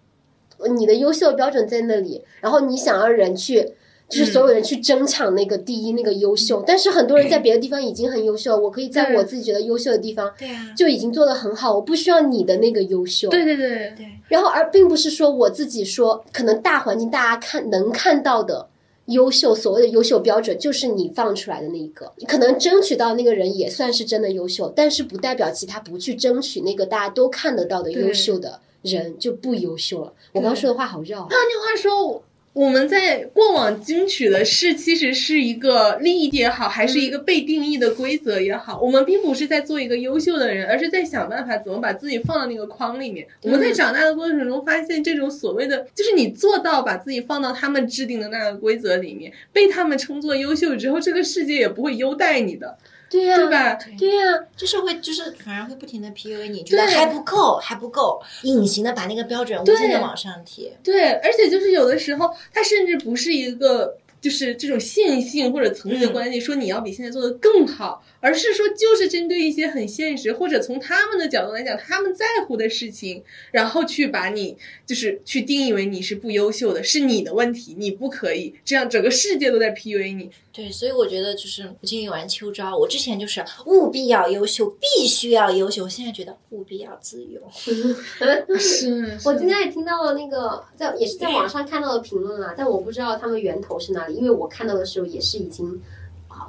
[0.76, 3.72] 你的优秀标准在那里，然后你想让人去。
[4.10, 13.28] 就是所有人去争抢那个第一那个优秀，但是很多人在别的地方已经很优秀，我可以在我自己觉得优秀的地方，对啊，就已经做得很好，我不需要你的那个优秀。
[13.30, 13.94] 对对对，
[14.28, 18.68] 然后而并不是说我自己说，可能大环境大家看能看到的
[19.06, 30.12] 优秀，所谓的优秀标准就是你放出来的那一个，可能争取到那个人也算是真的优秀，但是不代表其他不去争取那个大家都看得到的优秀的人就不优秀了。
[30.32, 31.28] 我刚刚说的话好绕啊。
[31.30, 32.24] 换句话说。
[32.52, 43.24] 我们在过往争取的是，其实是一个利益也好，还是一个被定义的规则也好，我们并不是在做一个优秀的人，而是在想办法怎么把自己放到那个框里面。
[43.42, 52.76] 我们在长大的过程中发现，这种所谓的就是你做到把自己放到他们制定的那个规则里面，被他们称作优秀之后，这个世界也不会优待你的。
[53.10, 53.74] 对呀，对吧？
[53.74, 60.72] 对呀，就是会，就是反而会不停的 PUA 你，觉得还不够，还不够，隐形的把那个标准无限的往上提。
[60.82, 63.96] 对，而且就是有的时候，它甚至不是一个。
[64.20, 80.30] 就是这种线性或者层级的关系，说你要比现在做的更好，而是说就是针对一些很现实或者从他们的角度来讲，他们在乎的事情，然后去把你就是去定义为你是不优秀的，是你的问题，你不可以这样，整个世界都在 PUA 你。
[80.52, 87.40] 对，所以我觉得就是我今天玩秋招，我之前就是务必要优秀，必须要优秀，我现在觉得务必要自由。
[88.58, 94.09] 是，我今天也听到了那个在也是在网上看到的评论啊，但我不知道他们源头是哪里。
[94.10, 95.80] 因为我看到的时候也是已经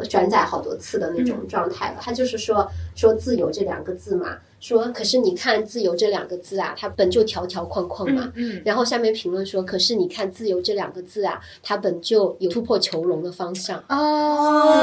[0.09, 1.99] 转载好多次的那种状态了。
[2.01, 8.31] 他就是说说自由这两个字嘛，说可是你看自由这两个字啊，它本就条条框框嘛。
[8.35, 8.61] 嗯。
[8.63, 13.83] 然后下面评论说，可是你看自由这两个字啊，它本就有突破囚笼的方向。
[13.89, 14.77] 哦。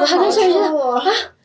[0.00, 1.04] 我还在想说啊。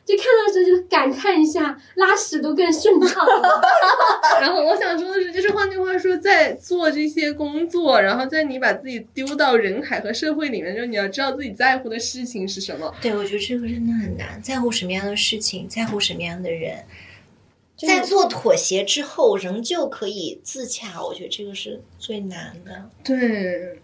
[0.10, 3.62] 就看到这就感叹一下，拉屎都更顺畅了。
[4.42, 12.92] 然后我想说的是，就是换句话说，在做这些工作，然后在你把自己丢到人海和社会里面，之后你要知道自己在乎的事情是什么。
[13.00, 16.84] 对，我觉得这个真的很难，在乎什么样的事情，在乎什么样的人，
[17.78, 21.04] 在做妥协之后，仍旧可以自洽。
[21.06, 22.90] 我觉得这个是最难的。
[23.04, 23.80] 对，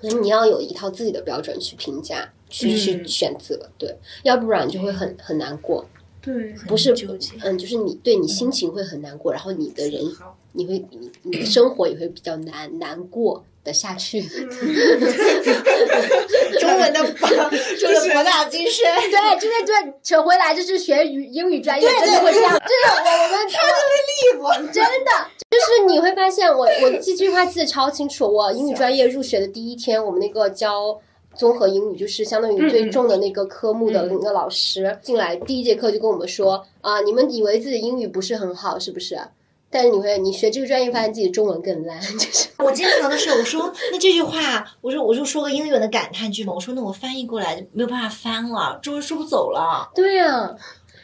[0.00, 2.32] 可能你要有一套自己的标准去评价。
[2.48, 5.84] 去去选择，对，要不然就会很很难过。
[6.20, 6.92] 对，不是，
[7.44, 10.02] 嗯，就是你对你心情会很难过，然后你的人，
[10.52, 14.20] 你会你你的生活也会比较难难过的下去。
[16.58, 17.28] 中文的博，
[17.78, 18.84] 就是博大精深。
[19.08, 22.50] 对，就是对，扯回来就是学语英语专业，真的会这样。
[22.58, 25.10] 真的我我们看这个例子，真的
[25.48, 28.26] 就是你会发现，我我记这句话记得超清楚。
[28.26, 31.00] 我英语专业入学的第一天，我们那个教。
[31.36, 39.18] 综合英语就是相当于最重的那个科目的那个老师进来第一节课就跟我们说啊，你们以为自己英语不是很好是不是？
[39.68, 49.90] 但是你会你学这个专业发现自己中文更烂， 就是我经常的是我说那这句话，我说我就说个英文的感叹句嘛，我说那我翻译过来没有办法翻了，中文说不走了。
[49.94, 50.56] 对呀，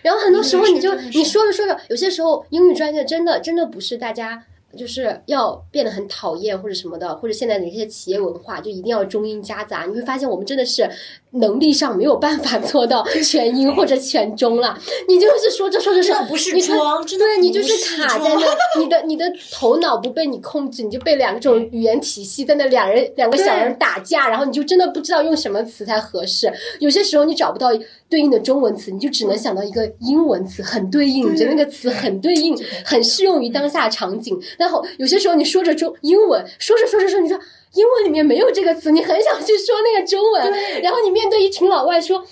[0.02, 4.44] 然后很多时候你就你说着说着，有些时候英语专业真的真的不是大家。
[4.76, 9.84] 就是要变得很讨厌或者什么的，或者现在的一些企业文化就一定要中英夹杂。
[9.84, 10.88] 你会发现我们真的是
[11.32, 14.78] 能力上没有办法做到 全英或者全中了。
[15.08, 18.46] 你就是说着说着说，不是装，对你就是卡在那，
[18.80, 26.52] 你的你的头脑不被你控制，你就被两种语言体系在那两人两个小人打架，然后你就真的不知道用什么词才合适。
[26.80, 27.68] 有些时候你找不到
[28.08, 34.38] 对应的中文词，你就只能想到一个英文词很对应，你觉得那个词很对应，很适用于当下场景。
[34.62, 37.36] 然后有些时候你说着中英文，说着说着说，你说
[37.74, 42.24] 英文里面没有这个词，你很想去说那个中文，然后你面对一群老外说，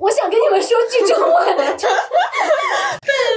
[0.00, 1.46] 我想跟你们说句中文。
[1.56, 1.76] 对对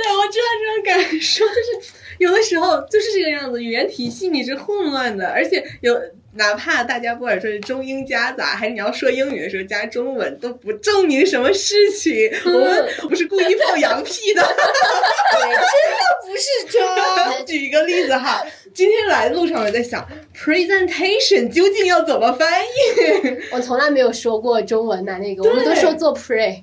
[0.03, 1.79] 对，我知道这种感受，就是
[2.19, 5.99] 有的时候就是这个样子，语言体系你是混乱的，而且有。
[6.33, 12.31] 哪怕大家不管说是中英夹杂，还是你要说英语的时候加中文，都不证明什么事情。
[12.45, 15.57] 我们不是故意放羊屁的， 真的
[16.21, 17.45] 不是装。
[17.47, 23.37] 举一个例子哈，今天来的路上我在想，presentation 究竟要怎么翻译？
[23.51, 26.61] 我从来没有说过中文的那个，我们都说做 pre，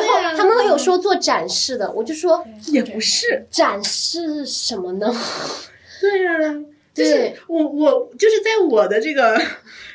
[0.00, 5.14] 然后他们有说做展示的，我就说也不是展示什么呢？
[6.00, 6.64] 对呀。
[6.94, 9.36] 就是我我就是在我的这个，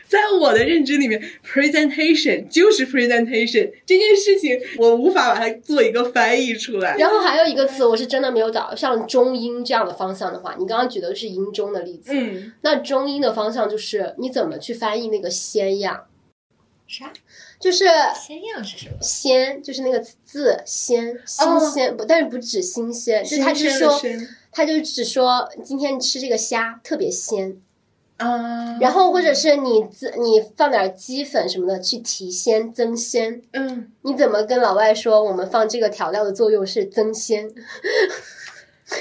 [0.06, 6.98] 在我的认知里面，presentation 就是 presentation 这件事情，我无法把它做一个翻译出来。
[6.98, 16.04] 然后还有一个词，我是真的没有找，像中英这样的方向的话，你刚刚举的是英中的例子，嗯，那中英的方向就是你怎么去翻译那个先呀？
[16.86, 17.14] 啥？
[17.60, 18.98] 就是鲜样是什么？
[19.02, 24.02] 鲜，就是那个字鲜，新鲜不，但是不止新鲜，就他就是说，
[24.52, 27.58] 他就只说今天吃这个虾特别鲜。
[28.18, 37.50] 啊，然后或者是你自你放点鸡粉什么的去提鲜增鲜，嗯，你怎么跟老外说我们放这个调料的作用是增鲜？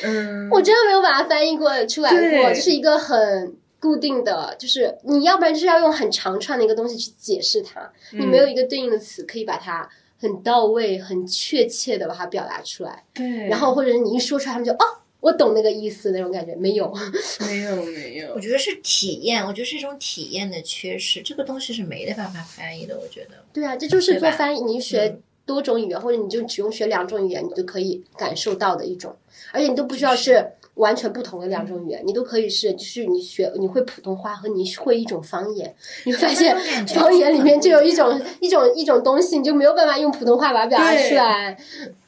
[0.04, 9.88] 嗯，我真的没有把它翻译过出来过，就是一个很固定的，就是你要不然就是要用很长串的一个东西去解释它，你没有一个对应的词可以把它
[10.20, 14.84] 很到位、很确切的把它表达出来，对，然后或者是你一说出来，他们就哦，
[15.20, 16.92] 我懂那个意思那种感觉，没有。
[17.46, 18.34] 没有没有。
[18.34, 22.98] 我，觉得是体验，我觉得是一种体验的缺失，这个东西是没得办法翻译的。
[22.98, 29.16] 我觉得，对啊，这就是做翻译，你学多种语言，或者你就只用学两种语言，你就可以感受到的一种，
[29.52, 35.72] 而且你都不需要是完全不同的两种语言，你都可以是，就是你学你会普通话和你会一种方言，
[36.04, 41.54] 你会发现方言里面就有一种一种一种东西，你就没有办法用普通话把它表达出来。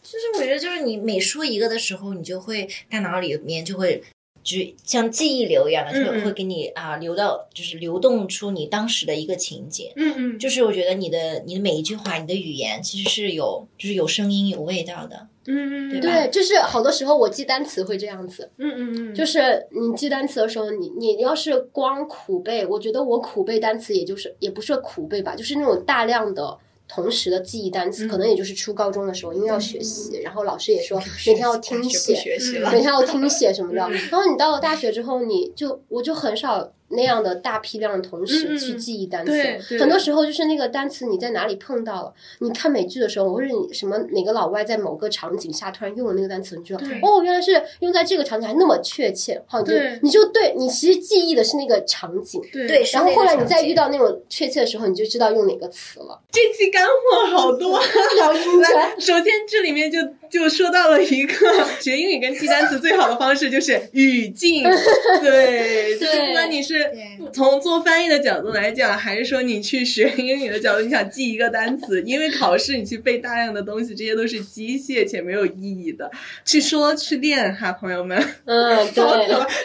[0.02, 4.02] 就是我觉得，就是你每说一个的时候，你就会大脑里面就会。
[4.50, 9.92] 就是像记忆流一样的，就会给你啊流到，就是流动出你当时的一个情节。
[9.96, 15.28] 嗯嗯，就是我觉得你的你的每一句话，你的语言其实是有，就是有声音、有味道的。
[15.46, 26.58] 嗯嗯对，就是好多时候我记单词会这样子，嗯嗯嗯，就是你记单词的时候，你你要是光苦背，我觉得我苦背单词也就是也不是苦背吧，就是那种大量的。
[26.92, 32.72] 同时的记忆单词，可能也就是初高中的时候，因为要学习，然后老师也说每天要听写，学习嗯了。
[32.72, 33.76] 每天要听写什么的。
[33.76, 52.40] 然后你到了大学之后，你就我就很少那样的大批量的同时去记忆单词对，对很多时候就是那个单词你在哪里碰到了，你看美剧的时候，或者你什么哪个老外在某个场景下突然用了那个单词，你知道对哦，原来是用在这个场景还那么确切，好，你就对你就对你其实记忆的是那个场景。
[52.52, 53.90] 对对，然后后来你再遇到。
[53.90, 56.20] 那种确切的时候，你就知道用哪个词了。
[56.30, 57.80] 这期干货好多。
[58.14, 59.98] 聊英来，首先这里面就
[60.30, 61.34] 就说到了一个
[61.80, 64.62] 学英语跟记单词最好的方式就是语境，
[65.20, 76.10] 对，就是不管你是对从做翻译的角度来讲，还是说你去学英语的角度，你想记一个单词，因为考试你去背大量的东西，这些都是机械且没有意义的。
[76.44, 78.18] 去说去练哈，朋友们。
[78.44, 79.04] 嗯， 对！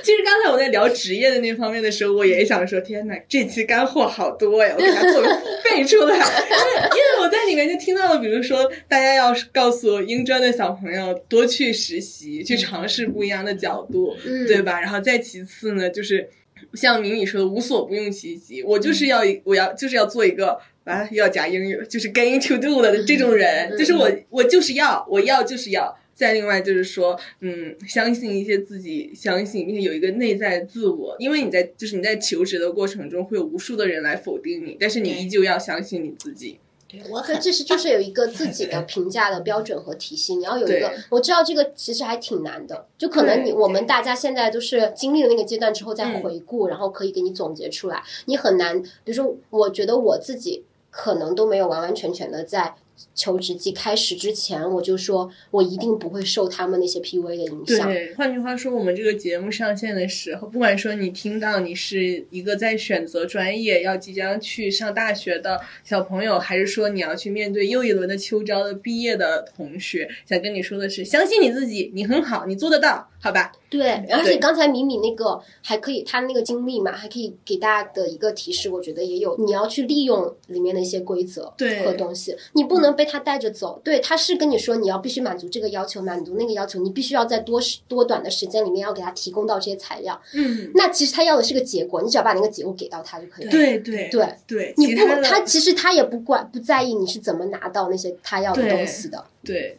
[0.04, 6.16] 其实刚才我在聊职业的那方面的时候，我也想说，天哪，这期干货好多呀，我给它做个背出来。
[6.16, 14.80] 因为因为我在里面就听到了，比如说大家要告诉英专的小朋友多去实习，去尝试不一样的角度，嗯对吧？
[14.80, 16.30] 然后再其次呢，就是
[16.74, 18.64] 像明米说的，无所不用其极。
[18.64, 20.60] 我就是要一，我要就是要做一个。
[20.86, 25.98] 啊，又要加英语，就是 getting to do 的这种人，嗯 就是我，我就是要，我要就是要。
[26.14, 36.60] 再另外就是说，嗯，相信一些自己，相信并且有一个内在自我，因为你在就是你在求职的过程中会有无数的人来否定你，但是你依旧要相信你自己。
[37.02, 40.92] 对我可很这是就是有一个自己的评价的标准和体系，你要有一个。
[41.10, 48.04] 我知道这个其实还挺难的，就可能你我们大家现在都是经历了那个阶段之后再嗯回顾，然后可以给你总结出来。
[48.26, 52.76] 你很难，比如说，我觉得我自己可能都没有完完全全的在
[53.14, 57.88] 求职季开始之前，我就说我一定不会受他们那些 PUA 的影响。
[57.88, 73.52] 对，换句话说，我们这个节目上线的时候，不管说你听到你是一个在选择专业要即将去上大学的小朋友，还是说你要去面对又一轮的秋招的毕业的同学，想跟你说的是，相信你自己，你很好，你做得到，好吧？
[73.70, 83.82] 对，而且刚才米米那个还可以，他那个经历嘛，还可以给大家的一个提示，我觉得也有，你要去利用里面的一些规则和东西，你不能被他带着走。
[83.84, 90.20] 对，他是跟你说你要必须满足这个要求，满足那个要求，你必须要在多时多短的时间里面要给他提供到这些材料。
[90.34, 93.52] 嗯，那其实他要的是个结果，你只要把那个结果给到他就可以了。
[93.52, 99.24] 对对对对，你不他其实他也不管不在意你是怎么拿到那些他要的东西的。
[99.44, 99.78] 对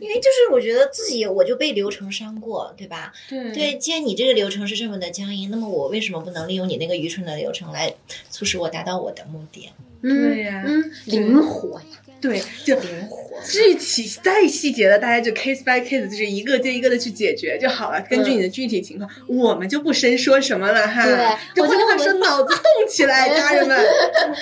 [0.00, 3.12] 因为就是我觉得自己我就被流程伤过，对吧？
[3.28, 7.94] 对对，既然你这个流程是这么的僵硬，那么我为什么不能利用你那个愚蠢的流程来
[8.30, 9.70] 促使我达到我的目的？
[10.02, 11.86] 对呀嗯，灵活呀。
[12.26, 13.16] 对，就灵活。
[13.44, 18.00] 具体再细节的，大家就 case by case，就是一个接一个的去解决就好了。
[18.08, 21.04] 根据你的具体情况，我们就不深说什么了哈。
[21.04, 21.14] 对
[21.54, 23.78] 就换句话说，我觉得我们脑子动起来， 家人们。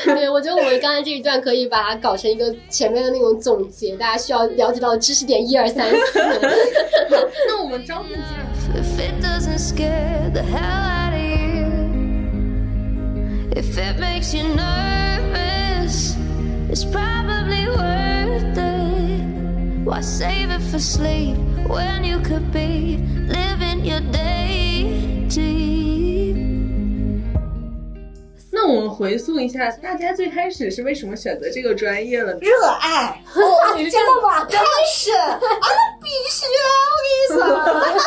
[0.04, 6.18] 对，我觉得我们刚才这一段可以把它搞成一个前面的那种总结，大家需要了解到的知识点一二三四。
[7.48, 8.44] 那我们招聘进来。
[8.74, 11.66] If it doesn't scare the hell out of you,
[13.54, 16.14] if it makes you nervous,
[16.70, 17.43] it's probably
[17.76, 19.22] worth it.
[19.84, 21.36] Why save it for sleep
[21.68, 22.98] when you could be
[23.28, 25.74] living your day deep?
[28.50, 32.38] 那我们回溯一下，大家最开始是为什么选择这个专业了呢？
[32.40, 33.40] 热爱，哦，
[33.76, 34.44] 真的吗？
[34.44, 34.58] 开
[34.94, 35.48] 始啊，那
[36.00, 38.04] 必须的，我跟你说。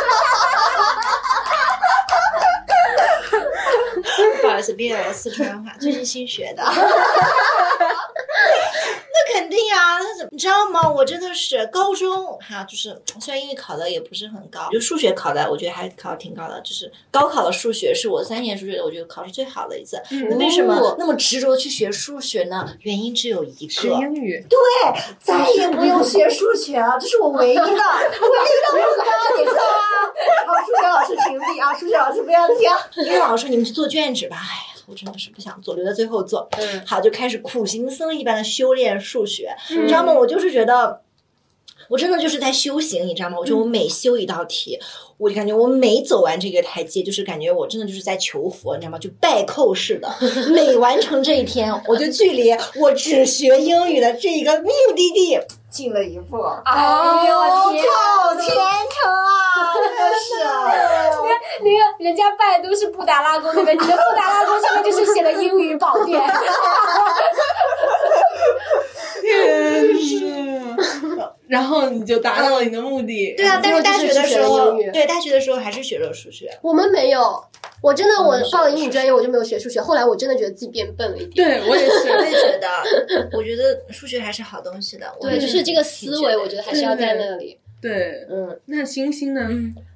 [4.41, 6.63] 不好意思，变了四川话， 最近新学的。
[9.09, 10.87] 那肯定啊，那怎么你知道吗？
[10.87, 16.61] 我真的是高中哈，就是虽然英语考的也不是很高，就数学考的，我觉得还考的挺高的。
[16.61, 19.99] 就是高考的数学是我三年数学，我觉得考试最好的一次。
[20.29, 22.67] 那为什么那么执着去学数学呢？
[22.81, 24.57] 原因只有一学个，英语，对，
[25.19, 27.83] 再也不用学数学了，这是我唯一的唯一的目
[29.03, 29.05] 标，
[29.37, 29.61] 你知道吗？
[30.45, 32.69] 好，数学老师屏蔽啊，数学老师不要听。
[33.05, 36.47] 因为老师说你们去做卷纸吧，哎呀，我真的是不想做，留在最后做。
[36.51, 40.13] 嗯好，就开始苦行僧一般的修炼数学，你知道吗？
[40.13, 41.01] 我就是觉得。
[41.89, 43.37] 我真的就是在修行，你知道吗？
[43.39, 44.77] 我觉得我每修一道题，
[45.17, 48.99] 我就感觉我每走完这个台阶，就是感觉我真的就是在求佛，你知道吗？
[48.99, 50.13] 就拜叩似的，
[50.53, 60.27] 每完成这一天，我就距离我只学英语的这一个目的地进了一步，哎呦我天好虔诚啊，真的是。
[61.59, 66.21] 那个人家拜的都是布达拉宫那边，你的布达拉宫上面就是写的英语宝典。
[71.47, 73.33] 然后你就达到了你的目的。
[73.35, 76.49] 对啊，但是大学的时候对大学的时候还是学了数学。
[76.61, 77.43] 我们没有，
[77.87, 79.79] 我真的我报了英语专业，我就没有学数学。
[79.81, 81.47] 后来我真的觉得自己变笨了一点。
[81.47, 82.67] 对我也是，我也觉得，
[83.31, 85.09] 我觉得数学还是好东西的。
[85.21, 87.57] 对，就是这个思维，我觉得还是要在那里。
[87.81, 88.27] 对。
[88.29, 89.47] 嗯，那星星呢？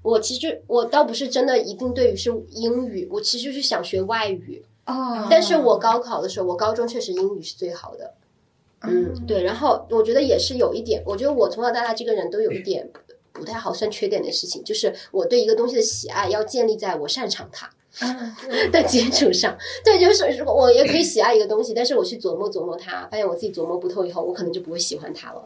[0.02, 4.64] 我其实我倒不是真的一定对于是英语，我其实就是想学外语。
[4.86, 8.14] 哦但是我高考的时候，我高中确实英语是最好的。
[8.84, 9.44] 嗯，对。
[9.44, 12.89] 然后我觉得也是有一点，我觉得我从小到大这个人都有一点
[13.34, 17.70] 不不太好算缺点的事情，就是我对一个东西的喜爱要建立在我擅长它。
[18.72, 25.44] 的基础上，对，就是如果我也可以喜爱一个东西，但是我去琢磨琢磨它，发现我自己琢磨不透以后，我可能就不会喜欢它了。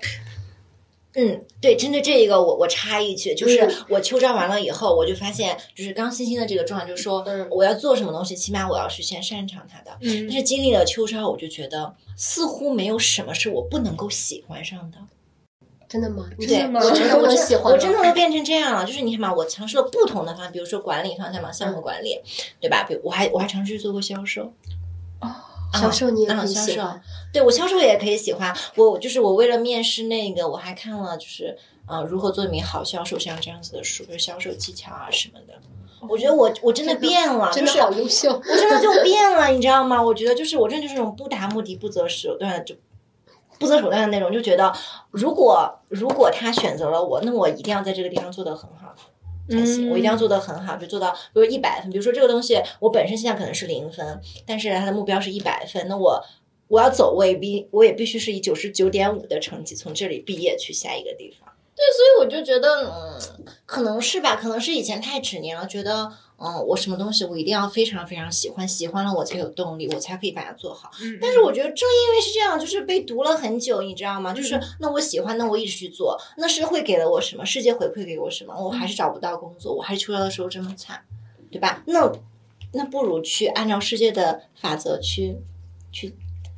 [1.17, 9.97] 嗯，对，针对这一个我我插一句，就是嗯我秋招完了以后，我就发现，就是刚欣欣的这个状态，就是说，嗯我要做什么东西，起码我要是先擅长它的。
[10.01, 14.97] 嗯但是经历了秋招，我就觉得似乎没有什么是我不能够喜欢上的。
[15.95, 16.25] 真的吗？
[16.37, 18.83] 你对，的吗我真的，我喜欢我真的都变成这样了。
[18.83, 22.19] 就是你看嘛，我尝试了不同的方向，比如说管理方向嘛，项目管理，
[22.59, 22.83] 对吧？
[22.83, 24.51] 比如我还我还尝试做过销售。
[25.73, 27.01] 销售你也可以嗯销售喜欢，
[27.33, 28.53] 对我销售也可以喜欢。
[28.75, 35.53] 我就是我为了面试那个，我还看了就是呃如何做一名好销售像这样子的书，就是销售技巧啊什么的。
[36.07, 38.29] 我觉得我我真的变了，真的就是好优秀。
[38.31, 40.01] 我真的 就变了，你知道吗？
[40.01, 42.75] 我觉得就是我真的就是那种不达目的不择手段，就
[43.59, 44.73] 不择手段的那种，就觉得
[45.11, 48.95] 如果如果他选择了我，那我一定要在这个地方做得很好。
[49.47, 51.91] 才行，嗯我一定要做得很好，就做到，比如一百分。
[51.91, 56.19] 比如说这个东西，我本身现在可能是零分，但是它的目标是一百分，那我
[56.67, 61.53] 我要走，我也必我也必须是以九十九点五的成绩从这里毕业去下一个地方。
[61.75, 70.91] 对，所以我就觉得，嗯，可能是吧，可能是以前太执念了，觉得，嗯，我什么东西我一定要非常非常喜欢，喜欢了我才有动力，我才可以把它做好。
[71.01, 74.33] 嗯但是我觉得正因为是这样，就是被读了很久，你知道吗？
[74.33, 77.45] 就是那我喜欢，那我一直去做，那是会给了我什么？
[77.45, 78.53] 世界回馈给我什么？
[78.53, 81.05] 我还是找不到工作，我还是秋招的时候这么惨，
[81.49, 81.83] 对吧？
[81.87, 82.11] 那
[82.73, 85.37] 那不如去按照世界的法则去
[85.93, 86.13] 去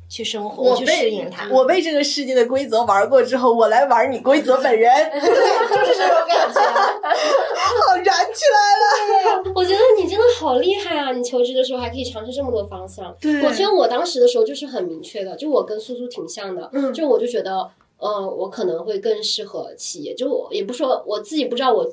[0.08, 1.48] 去生活，去适应它。
[1.52, 6.60] 我被这个世界的规则玩过之后，我来玩你规则本人， 就是这种感觉。
[7.08, 9.52] 好燃起来了。
[9.54, 11.12] 我觉得你真的好厉害啊！
[11.12, 13.14] 你求职的时候还可以尝试这么多方向。
[13.20, 21.86] 对我其实我当时的时候就是很明确的，就我跟苏苏挺像的，嗯就我就觉得，呃，我可能会更适合企业，就我也不说我自己不知道我，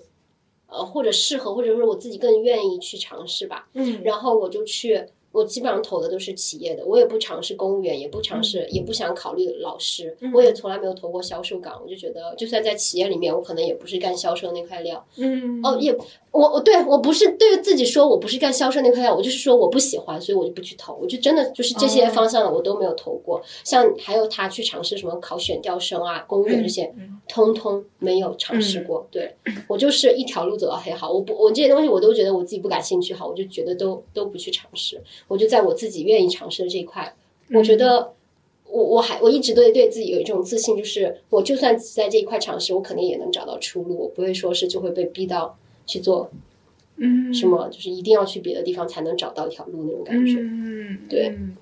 [0.67, 3.67] 呃，或者适合，或者说我自己更愿意去尝试吧。
[3.73, 5.05] 嗯然后我就去，
[5.35, 15.05] 我基本上投的都是企业的，我也不尝试公务员，也不尝试，也不想考虑老师，嗯我也从来没有投过销售岗，我就觉得，就算在企业里面，我可能也不是干销售那块料。
[15.17, 15.95] 嗯哦，也
[16.31, 20.93] 我我对我不是对自己说我不是干销售那块料，我就是说我不喜欢，所以我就不去投。
[20.95, 26.93] 我就真的就是这些哦方向的我都没有投过，像还有他去尝试什么考选调生啊、公务员这些，
[27.27, 29.07] 通通没有尝试过。
[29.11, 29.35] 对
[29.67, 37.13] 我就是一条路走到黑，好，我不我这些东西我都觉得我自己不感兴趣，好，我就觉得都都不去尝试，我就在我自己愿意尝试的这一块，
[37.53, 38.13] 我觉得。
[38.67, 45.55] 我我还我一直对对自己有一种自信，就是我就算在这一块尝试，我肯定也能找到出路，我不会说是就会被逼到
[45.85, 46.29] 去做
[46.97, 50.39] 嗯什么，就是一定要去别的地方才能找到一条路那种感觉。
[50.41, 51.55] 嗯，对嗯。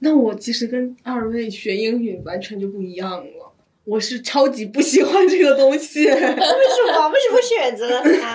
[0.00, 3.52] 那我其实跟二位学英语完全就不一样了。
[3.84, 7.08] 我是超级不喜欢这个东西 为什么？
[7.10, 8.28] 为什么选择了它？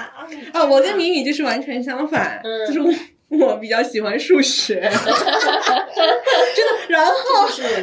[0.54, 0.64] 啊！
[0.70, 3.00] 我跟米米就是完全相反，嗯就是
[3.30, 6.76] 我我比较喜欢数学， 真的。
[6.88, 7.12] 然后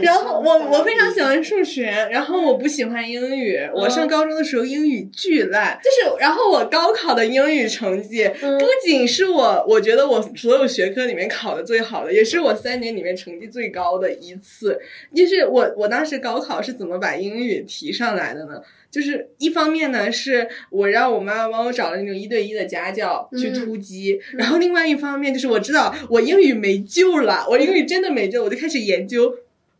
[0.00, 3.58] 然后我我非常喜欢数学，然后我不喜欢英语。
[3.74, 14.80] 我上高中的时候英语巨烂，就是然后我高考的英语成绩不仅是我我觉得我所有学科里面考的最好的，也是我三年里面成绩最高的一次。
[15.14, 18.62] 就是我我当时高考是怎么把英语提上来的呢？
[18.92, 29.34] 就是一方面呢，是我让我妈妈帮我找了那种一对一的家教去突击，然后另外一方面就是我知道我英语没救了， 我英语真的没救，我就开始研究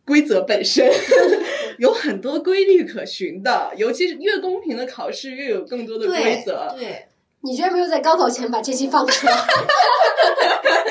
[0.07, 0.91] 规则本身，
[1.79, 6.75] 有很多规律可循的，尤其是越公平的考试越有更多的规对则。
[6.79, 7.05] 对，
[7.43, 9.33] 你居然没有在高考前把这期放出来，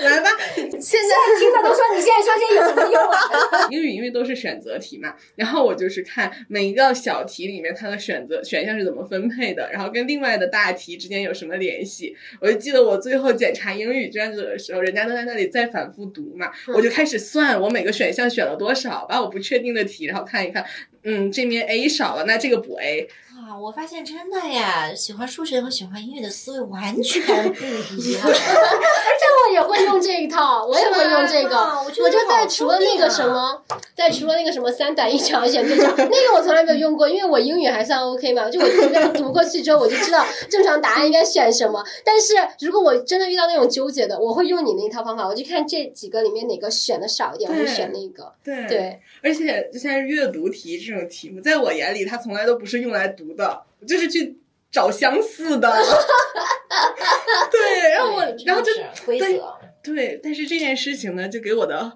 [0.00, 3.68] 来吧，现在听的都说你现在说这有什么用啊？
[3.70, 12.16] 英语因为都是选择题嘛，然后我就是看每一个小题里面它的选择选项是怎么分配的，然后跟另外的大题之间有什么联系。
[12.40, 20.64] 我就记得我最后检查英语卷子的时候，人家都在那里再反复读嘛，我就开始算我每个选项选了多少，把我不确定的题，然后看一看，
[21.02, 23.08] 嗯，这面 A 少了，那这个补 A。
[23.48, 27.24] 啊，我发现真的呀，喜欢数学和喜欢英语的思维完全
[27.54, 28.20] 不一样。
[28.28, 31.56] 而且我也会用这一套，我也会用这个。
[31.82, 33.58] 我就在除了那个什么，
[33.96, 41.82] 在除了那个什么三短一长选最长，那个我从来没有用过，因为我英语还算 OK 嘛，就我随便读过去之后，我就知道正常答案应该选什么。
[42.04, 48.30] 但是如果我真的遇到那种纠结的，我会用你那一套方法，我就看这几个里面哪个选的少一点，我就选那个。
[48.44, 54.36] 对对，而且就像是阅读题这种题目，在我眼里，它从来都不是用来读的，就是去
[54.70, 55.72] 找相似的。
[57.50, 61.92] 对，然后我，然后就真的是规则，对，但是这件事情呢，就给我的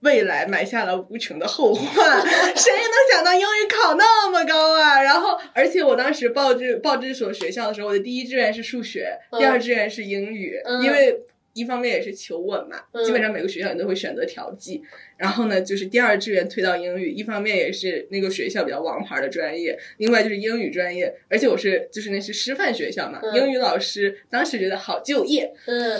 [0.00, 2.20] 未来埋下了无穷的后 患。
[2.56, 5.00] 谁能想到英语考那么高啊？
[5.00, 11.20] 然后，而且我当时报这报这所学校的时候，我的第一志愿是数学，第二志愿是英语，嗯因为。
[11.56, 14.82] 一方面也是求稳嘛，嗯基本上每个学校你都会选择调剂。
[15.16, 25.98] 然后呢，就是第二志愿推到英语，一方面也是那个学校比较王牌的专业，另外就是英语专业，而且我是就是那是师范学校嘛，嗯英语老师当时觉得好就业，嗯，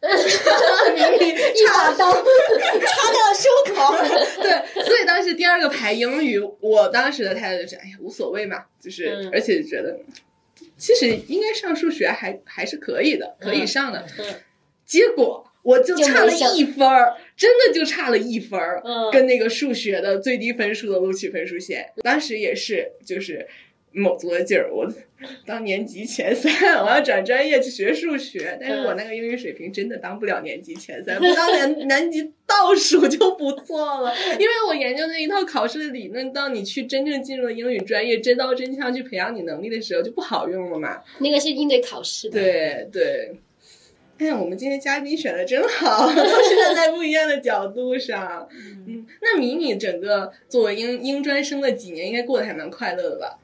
[0.94, 2.22] 明明一把刀， 插
[3.12, 4.42] 到胸口。
[4.42, 9.98] 对，所以当时第二个排英语，我当时的态度就是，哎呀，无所谓嘛，就是，嗯而且觉得
[10.78, 14.06] 其实应该上数学还还是可以的，可以上的。
[14.18, 14.24] 嗯
[14.86, 21.92] 结果我就差了一分儿，真的就差了一分儿，嗯跟那个数学的最低分数的录取分数线。
[22.02, 23.46] 当时也是就是
[23.90, 24.88] 卯足了劲儿，我
[25.44, 26.52] 当年级前三，
[26.84, 34.14] 我要转专业去学数学，但是我那个英语水平真的当不了年级前三，不当年 年级倒数就不错了。
[34.38, 41.02] 因为我研究那一套考试的理论，到你去真正进入了英语专业，真刀真枪去培养你能力的时候，就不好用了嘛。
[41.18, 42.38] 那个是应对考试的。
[42.40, 43.34] 对对。
[44.18, 48.48] 哎呀，我们今天嘉宾选的真好，都是站在不一样的角度上。
[48.50, 53.38] 嗯，那迷你整个作为英英专生的几年，应该过得还蛮快乐的吧？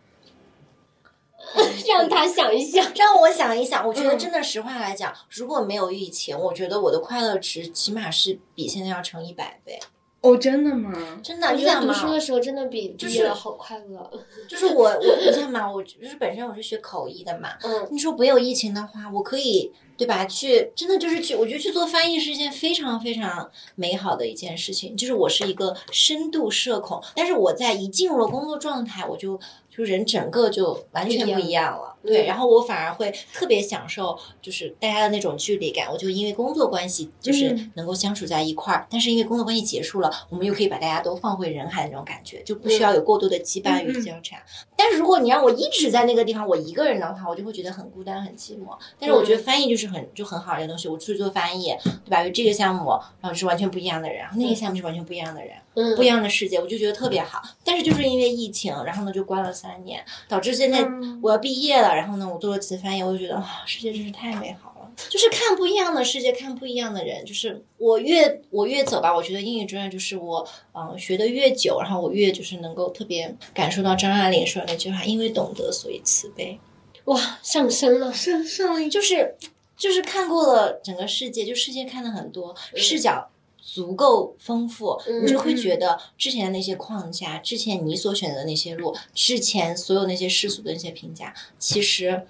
[1.87, 2.85] 让他想一想。
[2.97, 9.79] 让我想一想，我觉得嗯真的实话来讲，如果没有疫情，我觉得我的快乐值起码是比现在要乘一百倍。
[10.23, 11.21] 哦，真的吗？
[11.21, 14.09] 真的，你想嘛读书的时候真的比就是毕业了好快乐。
[14.49, 20.25] 就是我我你看嘛，我就是本身我是学口译的嘛，嗯，你说没有疫情的话，我可以对吧？
[20.25, 24.97] 去真的就是去，我觉得去做翻译是一件非常非常美好的一件事情。
[24.97, 29.39] 就是我是一个深度社恐，但是我在一进入了工作状态，我就
[29.71, 31.92] 就人整个就完全不一样了。
[32.05, 35.91] 对，嗯然后我反而会特别享受，就是大家的那种距离感。
[35.91, 44.41] 我就因为工作关系，就是嗯能够相处在一块儿，但是因为工作关系结束了，我们又可以把大家都放回人海的那种感觉，就不需要有过多的羁绊与嗯嗯交缠。
[44.77, 48.77] 但是如果你让我一直在那个地方，我一个人的话，我就会觉得很孤单、很寂寞。
[48.99, 51.75] 但是我觉得翻译就是很就很好的一个东西，我出去做翻译，
[52.05, 52.25] 对吧？
[52.25, 52.91] 有这个项目，
[53.21, 57.41] 然后是完全不一样的人，然后那个项目是完全不一样的人，嗯不一样的世界，我就觉得特别好。
[57.65, 64.91] 但是就是因为疫情，然后呢就关了三年，导致现在嗯我要毕业了，然后呢我做了几次翻译，我就觉得啊，世界真是太美好了。
[65.09, 67.25] 就是看不一样的世界，看不一样的人。
[67.25, 76.59] 就是我越我越走吧，我觉得英语专业就是我嗯、呃学的越久，然后我越就是能够特别感受到张爱玲说的那句话：“因为懂得，所以慈悲。
[77.05, 78.13] 哇，上升了。
[78.13, 79.35] 上上了”就是
[79.77, 83.31] 就是看过了整个世界，就世界看的很多，视角
[83.63, 92.27] 足够丰富，嗯你就会觉得之前的那些框架，之前你所选择的那些路，之前所有那些世俗的那些评价，其实。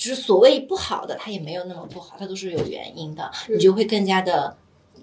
[0.00, 3.30] 就是所谓不好的，它也没有那么不好，它都是有原因的。
[3.50, 4.56] 你就会更加的，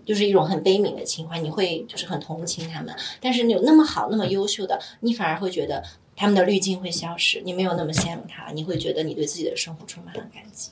[0.03, 2.95] 就是一种很悲悯的情怀，你会就是很同情他们。
[3.21, 5.83] 但是你有那么好、那么优秀的，你反而会觉得
[6.15, 10.71] 他们的滤镜会消失，你没有那么羡慕他，你会觉得你对自己的生活充满了感激。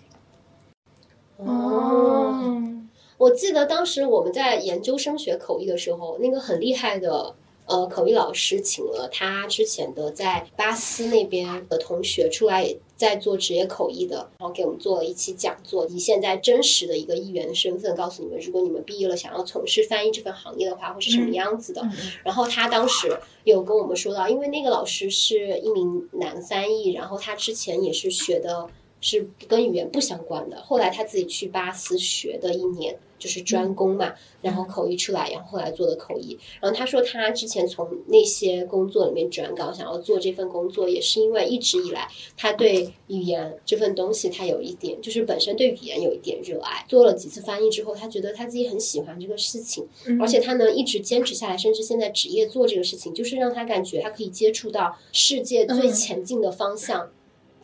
[1.38, 2.85] 哦，
[3.18, 7.34] 我记得当时我们在研究生学口译的时候，那个很厉害的
[7.66, 21.82] 呃口译老师请了他之前的在巴斯那边的同学出来，也在做职业口译的，然后给我们做了一期讲座，以现在真实的一个译员的身份告诉你们，如果你们毕业了想要从事翻译这份行业的话，会是什么样子的。
[22.24, 28.68] 然后他当时有跟我们说到，因为那个老师是一名男翻译，然后他之前也是学的。
[29.06, 30.60] 是跟语言不相关的。
[30.64, 36.36] 后来他自己去巴斯学的一年，就是专攻嘛，然后口译出来，然后后来做的口译。
[36.60, 46.84] 然后他说他之前从那些工作里面转岗，想要做这份工作，也是因为一直以来他对语言这份东西，他有一点就是本身对语言有一点热爱。
[46.90, 49.88] 做了几次翻译之后，他觉得他自己很喜欢这个事情，
[50.20, 57.12] 而且他能一直坚持下来，甚至现在职业做这个事情，就是让他感觉他可以接触到世界最前进的方向。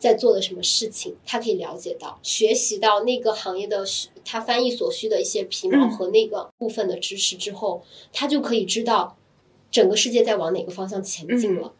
[0.02, 3.84] 在做的什么事情，他可以了解到、学习到那个行业的
[4.24, 9.16] 他翻译所需的一些皮毛和那个部分的知识之后，他就可以知道
[9.70, 11.72] 整个世界在往哪个方向前进了。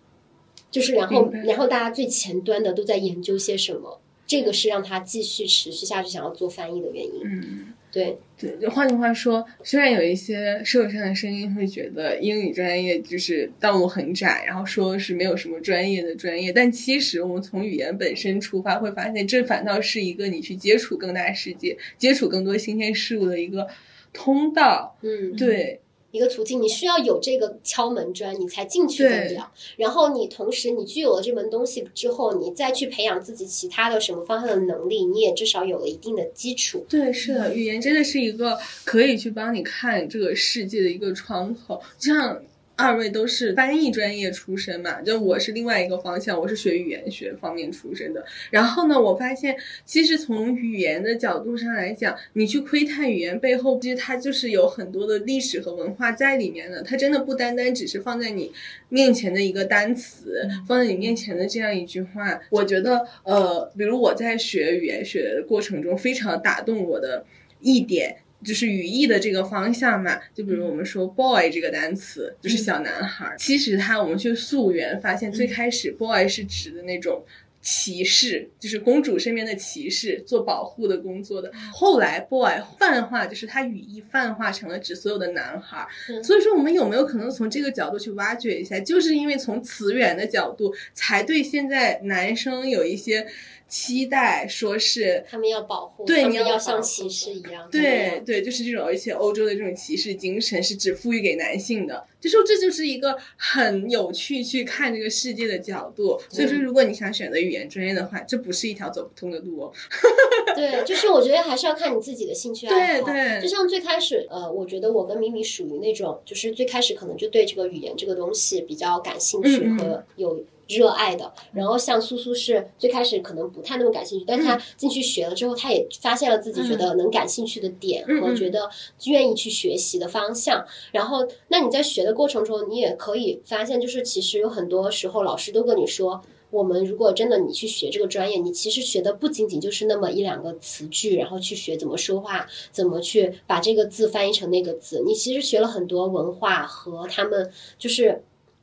[0.71, 7.21] 就是然后，然后大家最前端的都在研究些什么，这个是让他继续持续下去想要做翻译的原因。
[7.25, 7.75] 嗯。
[7.93, 23.69] 对对，就换句话说，虽然有一些社会上的声音会觉得英语专业就是道路很窄，然后说是没有什么专业的专业，但其实我们从语言本身出发，会发现这反倒是一个你去接触更大世界、接触更多新鲜事物的一个
[24.15, 24.97] 通道。
[25.03, 25.82] 嗯，对。
[26.13, 29.51] 一个途径，你需要有这个敲门砖，你才进去得了。
[29.77, 36.87] 然后你同时你具有了这门东西之后，你再去培养自己其他的什么方向的能力，你也至少有了一定的基础。
[36.89, 42.41] 对，是的，语言真的是一个可以去帮你看这个世界的一个窗口，就像。
[42.75, 48.25] 二位都是翻译专业出身嘛，就我是另外一个方向，我是学语言学方面出身的。
[48.51, 49.55] 然后呢，我发现
[49.85, 56.83] 其实从语言的角度上来讲，你去窥探语言背后，其实它就是有很多的历史和文化在里面的。
[56.83, 58.51] 它真的不单单只是放在你
[58.89, 62.41] 面前的一个单词，放在你面前的这样一句话。
[62.51, 67.25] 我觉得，呃，比如我在学语言学的过程中，非常打动我的
[67.61, 68.17] 一点。
[68.45, 73.35] 就是语义的这个方向嘛，就比如我们说 boy 这个单词，就是小男孩。
[73.39, 77.25] 其实它我们去溯源，发现最开始 boy 是指的那种
[77.61, 81.53] 骑士，就是公主身边的骑士，做保护的工作的。
[81.73, 85.87] 后来 boy 泛化，就是它语义泛化成了指所有的男孩。
[86.23, 88.81] 所以说，我们有没有可能从这个角度去挖掘一下？
[88.81, 93.27] 就是因为从词源的角度，才对现在男生有一些。
[93.69, 106.21] 期待说是他们要保护，对，你要像骑士一样，对对，就是这种，而且欧洲的这种骑士精神是只赋予给男性的，就说这就是一个很有趣去看这个世界的角度。
[106.29, 109.73] 所以说，如果你想选择语言专业的话，这不是一条走不通的路哦。
[110.55, 113.07] 对，就是我觉得还是要看你自己的兴趣爱好。
[113.07, 120.45] 对对，就像最开始，呃，我觉得我跟咪咪属于那种，就是最开始可能就对这个语言这个东西比较感兴趣和有。
[120.73, 128.71] 热爱的，然后像苏苏是最开始可能不太那么感兴趣，但是他进去学了之后，他也发现了自己觉得能感兴趣的点和觉得
[129.05, 130.65] 愿意去学习的方向。
[130.93, 148.23] 然后，那你在学的过程中，你也可以发现，就是其实有很多时候老师都跟你说，我们如果真的你去学这个专业，你其实学的不仅仅就是那么一两个词句，然后去学怎么说话，怎么去把这个字翻译成那个字，你其实学了很多文化和他们就是。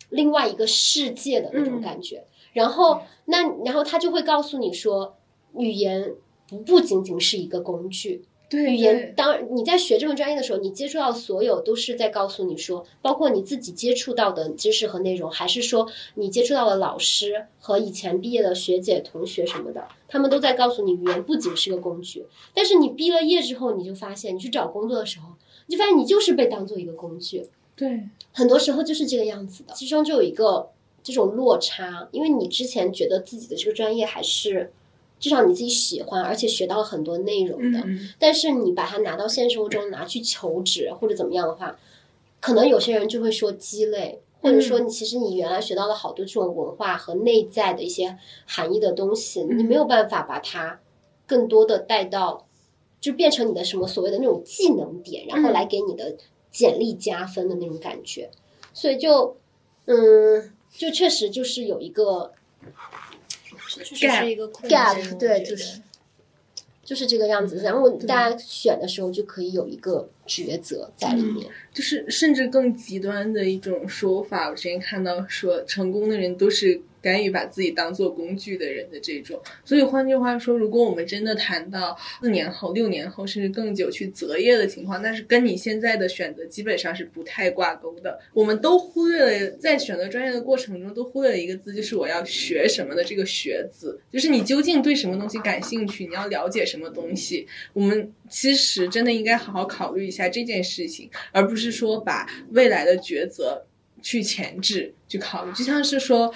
[0.10, 5.16] 另外一个世界的那种感觉，然后那然后他就会告诉你说，
[5.56, 6.14] 语言
[6.48, 8.26] 不不仅仅是一个工具。
[8.50, 22.26] 对，语言当你在学这门专业的时候，你接触到所有都是在告诉你说，包括你自己接触到的知识和内容，还是说你接触到的老师和以前毕业的学姐同学什么的，他们都在告诉你，语言不仅是个工具。
[22.56, 25.28] 但是你毕了业之后，你就发现，你去找工作的时候，
[25.68, 27.46] 你就发现你就是被当做一个工具。
[27.80, 28.04] 对，
[28.34, 30.68] 很多时候就是这个样子的，其中就有一个
[31.02, 34.74] 这种落差，因为你之前觉得自己的这个专业还是
[35.18, 37.80] 至少你自己喜欢，而且学到了很多内容的，
[38.20, 41.80] 但是你把它拿到现实生活中拿去求职或者怎么样的话，
[42.42, 50.82] 可能有些人就会说鸡肋，或者说你其实你原来学到了好多这种文化和内在的一些含义的东西，你没有办法把它
[51.26, 52.46] 更多的带到，
[53.00, 56.18] 就变成你的什么所谓的那种技能点，然后来给你的。
[56.52, 58.30] 简历加分的那种感觉，
[58.74, 59.38] 所以就，
[59.86, 62.34] 嗯，就确实就是有一个，
[63.84, 65.82] 是一个 gap，对，就是，
[66.84, 67.58] 就是这个样子。
[67.58, 71.48] 然后大家选的时候就可以有一个抉择在里面。
[71.74, 79.42] 就是甚至更极端的一种说法，我之前看到说，成功的人都是敢于把自己当做工具的人的这种。
[79.64, 88.20] 所以换句话说，如果我们真的谈到四年后、六年后，甚至更久去择业的情况，那是跟你现在的选择基本上是不太挂钩的。
[88.34, 97.48] 我们都忽略了在选择专业的过程中，都忽略了一个字，就是我要学什么的这个“学”字，就是你究竟对什么东西感兴趣，你要了解什么东西。
[97.74, 103.66] 我们其实真的应该好好考虑一下这件事情，而不是说把未来的抉择
[104.02, 105.52] 去前置去考虑。
[105.54, 106.34] 就像是说，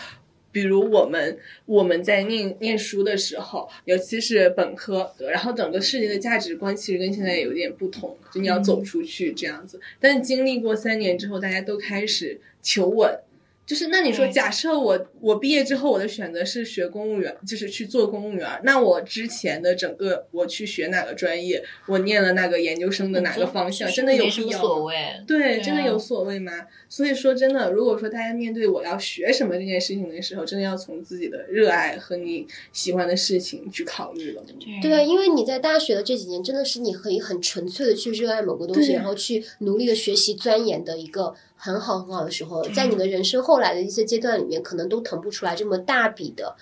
[0.54, 9.82] 比如我们我们在念念书的时候，尤其是本科，然后整个世界的价值观其实跟现在有点不同，就你要走出去这样子。
[10.00, 13.20] 但经历过三年之后，大家都开始求稳。
[13.66, 24.60] 就是那你说，假设我我毕业之后我的选择是学公务员，就是去做公务员，那我之前的整个我去学哪个专业，我念了那个研究生的哪个方向，真的有必要？
[24.60, 24.96] 所谓。
[25.26, 26.52] 对，对啊真的有所谓吗？
[26.90, 34.44] 所以说，真的，如果说大家面对我要学什么这件事情的时候，真的要从自己的热爱和你喜欢的事情去考虑了。
[34.82, 41.34] 对啊，因为你在大学的这几年，真的是你可以很纯粹的去热爱某个东西，然后去努力的学习钻研的一个
[41.64, 46.56] 很好很好的时候，在你的人生后来的一些阶段里面，可能都腾不出来这么大笔的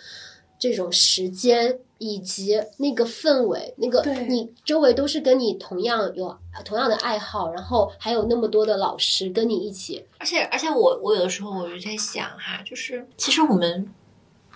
[0.60, 1.80] 这种时间。
[2.04, 6.36] 以及那个氛围，那个对你周围都是跟你同样有
[6.66, 13.88] 同样的爱好，然后还有那么多的老师跟你一起，而且而且我我有的时候我就在想哈，就是其实我们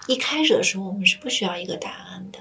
[0.08, 2.39] 一开始的时候我们是不需要一个答案的。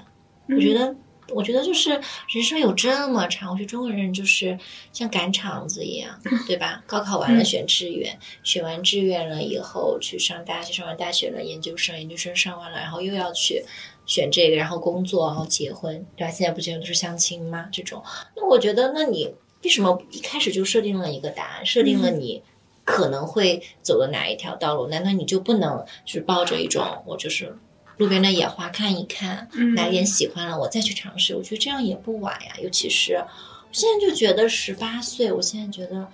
[0.49, 0.95] 我觉得
[1.29, 1.89] 我觉得就是
[2.29, 4.57] 人生有这么长，我觉得中国人就是
[4.93, 6.83] 像赶场子一样， 对吧？
[6.85, 13.63] 高考完了选志愿，选完志愿了以后去上大学，上完大学了研究生，研究生上完了，然后又要去
[14.05, 16.31] 选这个，然后工作，然后结婚，对吧？
[16.31, 17.67] 现在不结婚都是相亲吗？
[17.71, 18.03] 这种，
[18.35, 22.43] 那我觉得，那你为什么一开始就设定了一个答案，设定了你？
[22.83, 24.85] 可能会走的哪一条道路？
[24.89, 27.57] 难道你就不能就是抱着一种我就是
[27.97, 31.35] 路边的野花看一看，嗯哪点喜欢了我再去尝试？
[31.35, 32.53] 我觉得这样也不晚呀。
[32.61, 36.07] 尤其是我现在就觉得十八岁，我现在觉得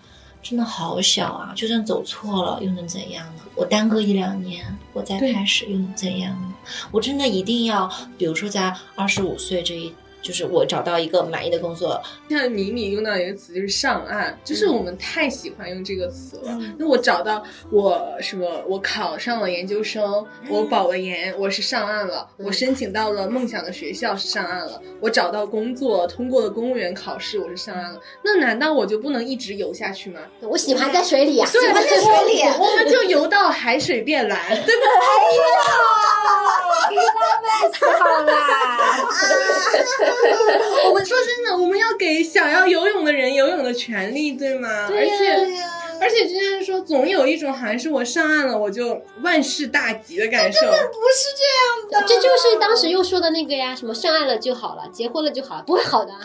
[0.44, 1.54] 真的好小啊！
[1.56, 3.44] 就算走错了又能怎样呢？
[3.56, 6.54] 我耽搁一两年，我再开始又能怎样呢？
[6.92, 9.94] 我真的一定要，比如说在二十五岁这一。
[10.22, 16.58] 就是我找到一个满意的工作，像米米用到一个词就是上岸，就是我们太喜欢用这个词了。
[16.78, 28.00] 那我找到我什么，我考上了研究生，我保了研，我是上岸了；我申请到了梦想的学校是上岸了；我找到工作，通过了公务员考试，我是上岸了。
[28.24, 30.20] 那难道我就不能一直游下去吗？
[30.42, 32.42] 我喜欢在水里啊，对，喜欢在水里。
[32.60, 34.88] 我们就游到海水变蓝， 对不对？
[37.90, 38.98] 好啦，
[40.90, 44.88] 我们说真的，我们要给想要游泳的人游泳的权利，对吗？
[44.92, 45.62] 而且。
[46.04, 50.60] 而且就像是说，总有一种好像是我上岸了，我就万事大吉的感受。
[50.62, 56.22] 不是这样的，这就是当时又说的那个呀，什么上岸了就好了，结婚了就好了，不会好的啊。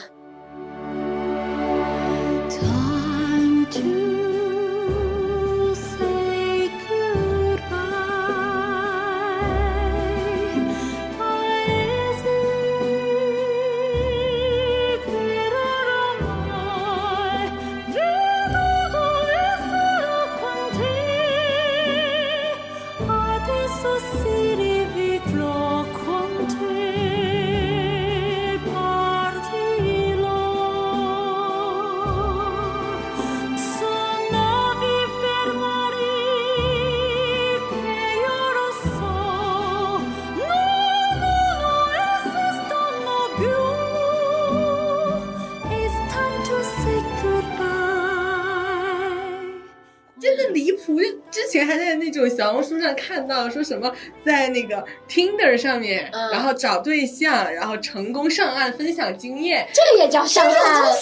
[51.76, 53.92] 还在那种小红书上看到说什么，
[54.24, 56.30] 在那个 Tinder 上面，嗯。
[56.30, 60.92] 然后找对象，然后成功上岸分享经验，这个也叫上岸，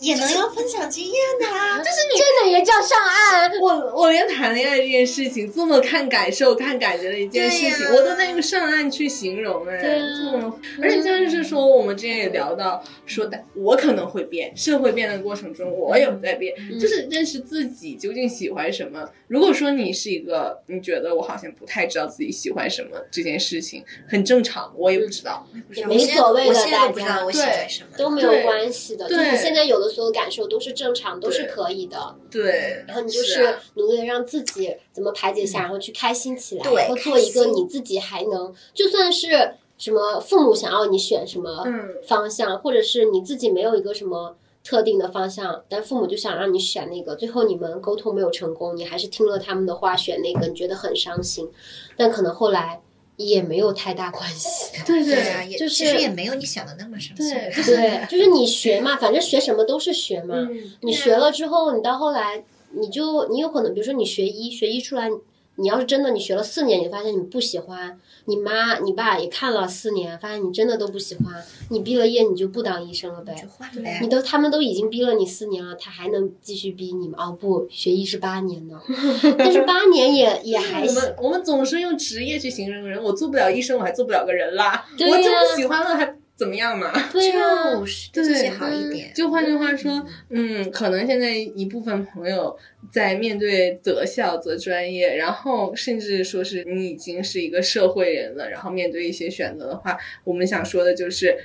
[0.00, 1.78] 也能要分享经验的啊。
[1.78, 3.50] 真的也叫上岸。
[3.60, 19.08] 我我连谈恋爱这件事情这么看感受、看感觉的一件事情，我都在用上岸去形容哎，对啊这么而且就是说，我们之前也聊到说的，我可能会变，社会变的过程中，我也在变，嗯就是认识自己究竟喜欢什么。
[19.26, 27.88] 如果说你是一个，你觉得我好像不太知道自己喜欢什么这件事情，很正常，我也不知道，我也没所谓的我现在不知道家我喜欢什么。
[27.96, 32.14] 都没有关系的，就对是现在有的所有感受都是正常，都是可以的。
[32.30, 33.58] 对，然后你就是啊。
[33.74, 41.96] 努力的让自己怎么排解一下，然后去开心起来，对然后做一个你自己还能，就算是什么父母想要你选什么嗯。
[42.06, 51.48] 方向，或者是你自己没有一个什么特定的方向，但父母就想让你选那个，最后你们沟通没有成功，你还是听了他们的话选那个，你觉得很伤心，
[51.96, 52.80] 但可能后来
[53.18, 54.72] 也没有太大关系。
[54.86, 57.28] 对对啊，就是其实也没有你想的那么伤心。
[57.28, 60.36] 对对，就是你学嘛，反正学什么都是学嘛。
[60.36, 65.10] 嗯，你学了之后，你到后来，你就你有可能，比如说你学医，学医出来，
[65.58, 71.34] 你要是真的你学了四年，你发现你不喜欢，你妈你爸也看了四年，发现你真的都不喜欢，
[71.70, 73.48] 你毕了业你就不当医生了呗就。
[73.48, 74.08] 换了呀你。
[74.08, 77.18] 都他们都已经逼了你四年了，他还能继续逼你吗？
[77.18, 78.80] 哦不，学医是八年呢，
[79.36, 80.96] 但是八年也 也还行。
[80.96, 84.86] 我们我们总是用职业去形容人，我做不了医生，我还做不了个人啦。
[84.92, 86.92] 我就不喜欢了，还怎么样嘛？
[87.12, 89.12] 对啊、就是对自己好一点。
[89.12, 92.56] 就换句话说，嗯，可能现在一部分朋友
[92.92, 101.36] 在面对择校、择专业，然后甚至说是你已经是一个社会人了，然后面对一些选择的话，我们想说的就是，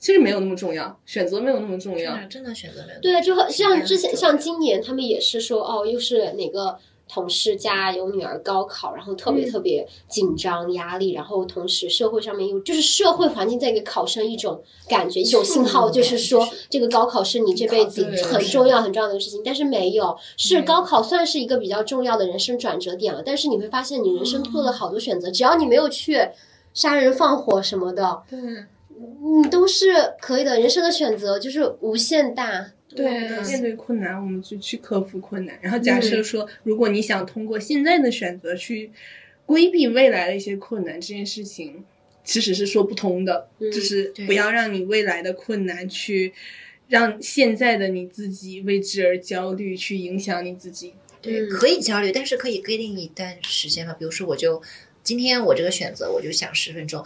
[0.00, 2.14] 其实没有那么重要，选择没有那么重要。
[2.14, 3.00] 真的真的选择没有。
[3.00, 6.76] 对，就很像之前，像今年他们也是说，哦，又是哪个
[7.08, 9.50] 同事家有女儿高考，然后特别嗯。
[9.50, 20.64] 特别紧张压力，然后同时社会上面又就是社会环境在给考生一种感觉，一种信号，就是说这个高考是你这辈子很重要很重要的一个事情，但是没有，是嗯。
[20.64, 26.30] 高考算是一个比较重要的人生转折点了，但是你会发现你人生做了好多选择，只要你没有去
[26.72, 28.38] 杀人放火什么的，对。
[29.42, 32.70] 你都是可以的，人生的选择就是无限大。
[32.94, 33.06] 对，
[33.46, 35.58] 面对困难，我们就去克服困难。
[35.60, 38.90] 然后假设说，如果你想通过现在的选择去
[39.46, 41.84] 规避未来的一些困难，这件事情
[42.22, 43.48] 其实是说不通的。
[43.58, 46.32] 嗯就是不要让你未来的困难去
[46.88, 50.94] 让现在的你自己为之而焦虑，去影响你自己。
[51.20, 53.94] 对，嗯可以焦虑，但是可以规定一段时间吧。
[53.98, 54.62] 比如说，我就
[55.02, 57.04] 今天我这个选择，我就想十分钟。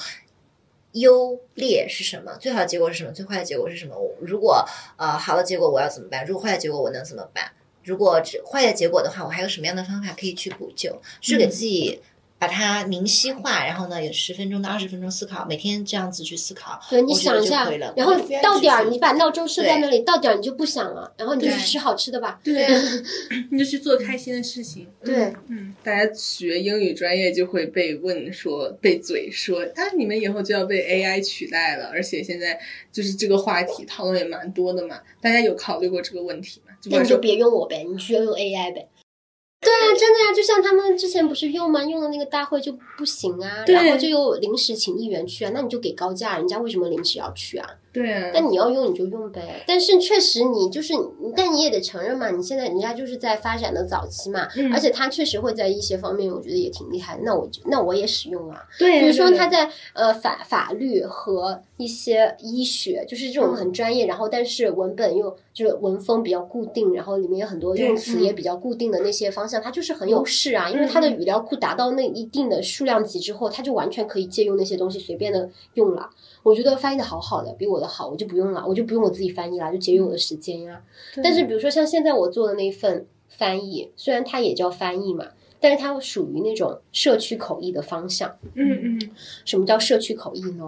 [0.98, 2.36] 优劣是什么？
[2.38, 3.12] 最好的结果是什么？
[3.12, 3.98] 最坏的结果是什么？
[3.98, 4.64] 我如果
[4.96, 6.24] 呃好的结果我要怎么办？
[6.26, 7.52] 如果坏的结果我能怎么办？
[7.84, 11.00] 如果只坏的结果的话，我还有什么样的方法可以去补救？
[11.22, 12.00] 是给自己
[12.38, 16.80] 把它明晰化，然后呢有十分钟到二十分钟思考，每天这样子去思考。
[16.88, 22.40] 对你想一下然后到点儿你把闹钟设在那里，到点儿你就不想了，然后你就去吃好吃的吧。
[22.44, 22.68] 对，
[23.50, 24.86] 你就去做开心的事情。
[25.04, 32.58] 对，嗯，大家学英语专业就会被问说，被嘴说啊，你们以后就要被 AI 取代了，而且现在
[32.92, 35.00] 就是这个话题讨论也蛮多的嘛。
[35.20, 36.72] 大家有考虑过这个问题吗？
[36.84, 38.86] 那你就别用我呗，你需要用 AI 呗。
[39.60, 41.82] 对啊，真的呀，就像他们之前不是用吗？
[41.82, 47.68] 用的那个大会就不行啊，然后就又临时请议员去啊，那你就给高价，人家为什么临时要去啊？
[47.98, 49.64] 对啊，但你要用你就用呗。
[49.66, 50.94] 但是确实你就是，
[51.36, 57.22] 但你也得承认嘛，你现在人家就是在发展的早期嘛，嗯而且他确实会在一些方面，我觉得也挺厉害的。
[57.24, 76.10] 那我就那我也使用啊，对，比如说对他在呃法法律和一些医学，就是这种很专业，然后但是文本又就是文风比较固定，然后里面有很多用词也比较固定的那些方向，它就是很有势啊，因为它的语料库达到那一定的数量级之后，它就完全可以借用那些东西随便的用了。
[76.42, 80.82] 我觉得翻译的好好的，比我的好，我就不用了，我就不用我自己翻译了，就节约我的时间呀。
[81.22, 85.26] 但是比如说像现在我做的那一份翻译，虽然它也叫翻译嘛，
[85.60, 88.34] 但是它属于那种社区口译的方向。
[88.54, 89.10] 嗯嗯
[89.44, 90.64] 什么叫社区口译呢？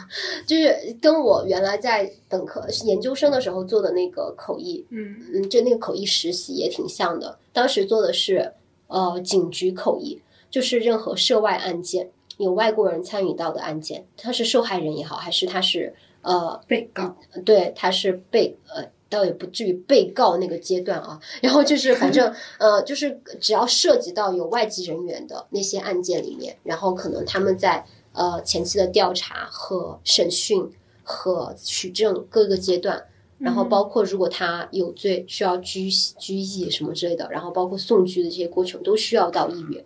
[0.46, 7.38] 就是跟我原来在本科研究生的时候做的那个口译，嗯嗯，就那个口译实习也挺像的。
[7.52, 8.52] 当时做的是
[8.88, 12.10] 呃警局口译，就是任何涉外案件
[12.40, 17.14] 有外国人参与到的案件，他是受害人也好，还是他是呃被告，
[17.44, 21.20] 对，他是被呃，倒也不至于被告那个阶段啊。
[21.42, 30.66] 然后就是反正 呃，就是只要涉及到有外籍人员的那些案件里面，然后可能他们在呃前期的调查和审讯
[31.02, 33.04] 和取证各个阶段。
[33.38, 39.82] 然后包括如果他有罪，需要拘拘役什么之类的，然后包括送拘的这些过程，都需要到议员。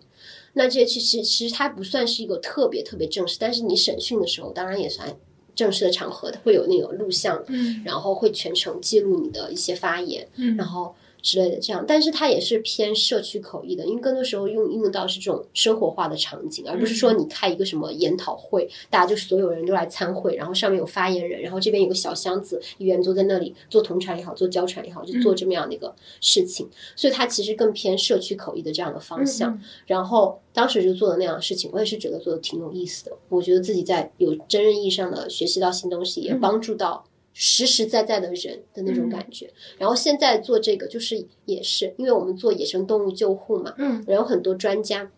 [0.55, 5.15] 那这些其实其实它不算是一个特别特别正式，但是你审讯的时候，当然也算
[5.53, 7.81] 正式的场合，会有那个录像，嗯。
[7.85, 10.55] 然后会全程记录你的一些发言，嗯。
[10.57, 10.95] 然后
[11.25, 11.83] 之类的这样。
[11.87, 26.69] 但是它也是偏社区口译的，因为更多时候用用到是这种生活化的场景，而不是说你开一个什么研讨会，大家就所有人都来参会，然后上面有发言人，然后这边有个小箱子，议员坐在那里做同传也好，做交传也好，就做这么样的一个事情。
[26.95, 29.59] 所以它其实更偏社区口译的这样的方向。
[29.87, 33.11] 然后当时就做的那样的事情，我也是觉得做的挺有意思的。
[33.29, 37.03] 我觉得自己在有真正意义上的学习到新东西，也帮助到
[37.37, 39.51] 实实在在的人的那种感觉。
[39.77, 45.11] 然后现在做这个，就是也是因为我们做野生动物救护嘛，嗯然后很多专家。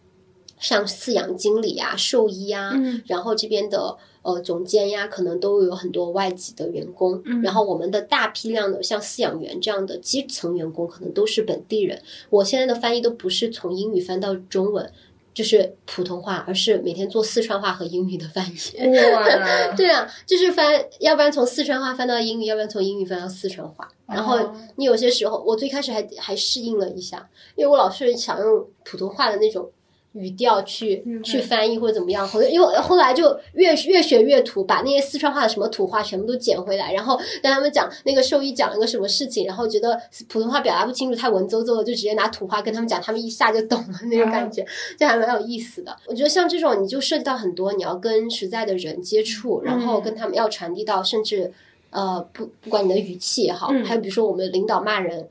[0.59, 7.21] 像饲养经理啊、兽医啊，嗯然后这边的呃总监呀，可能都有很多外籍的员工。
[7.25, 12.01] 嗯然后我们的大批量的像饲养员这样的基层员工，可能都是本地人。
[12.31, 14.91] 我现在的翻译都不是从英语翻到中文，
[15.37, 18.87] 就是普通话，而是每天做四川话和英语的翻译。
[19.13, 19.23] 哇，
[19.77, 23.87] 对啊，就是翻，要不然从四川话翻到英语，要不然从英语翻到四川话。
[24.07, 29.69] 然后哦你有些时候，我最开始还还适应了一下，因为我老是想用普通话的那种
[30.17, 44.65] 语调去去翻译或者怎么样，后因为后来就越越学越土，把那些四川话的什么土话全部都捡回来，然后跟他们讲那个兽医讲了个什么事情，然后觉得普通话表达不清楚，太文绉绉了，就直接拿土话跟他们讲，他们一下就懂了那种感觉，
[44.97, 45.95] 就还蛮有意思的。
[46.07, 51.53] 我觉得像这种，你就涉及到很多你要跟实在的人接触，然后跟他们要传递到，甚至
[51.91, 55.29] 呃不不管你的语气也好，嗯还有比如说我们的领导骂人。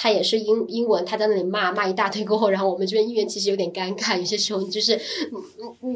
[0.00, 4.96] 他也是英英文，他在那里骂骂一大堆过后，然后我们这边议员其实有点尴尬，有些时候你就是，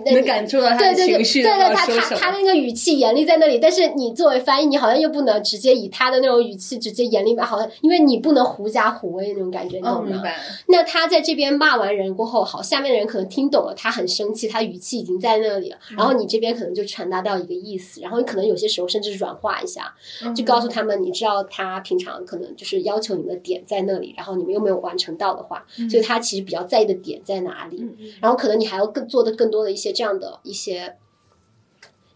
[0.04, 2.16] 能感受到他的对对对情绪，对对，然他他。
[2.16, 10.22] 他那个语气严厉在那里，但是你作为翻译，你好像又不能直接以他的那种语气直接严厉吧，好像因为你不能狐假虎威那种感觉，你哦，懂吗？
[10.66, 19.94] 那他在这边骂完人过后，好，下面的人可能听懂了，他很生气，他语气已经在那里了，然后你这边可能就传达到一个意思，然后你可能有些时候甚至软化一下，
[20.34, 27.84] 就告诉他们，你知道他平常可能就是要求你的点在那里，然后你们又没有完成到的话，所以他其实比较在意的点在哪里，
[28.20, 30.96] 然后可能你还要更做的更多的一些这样的一些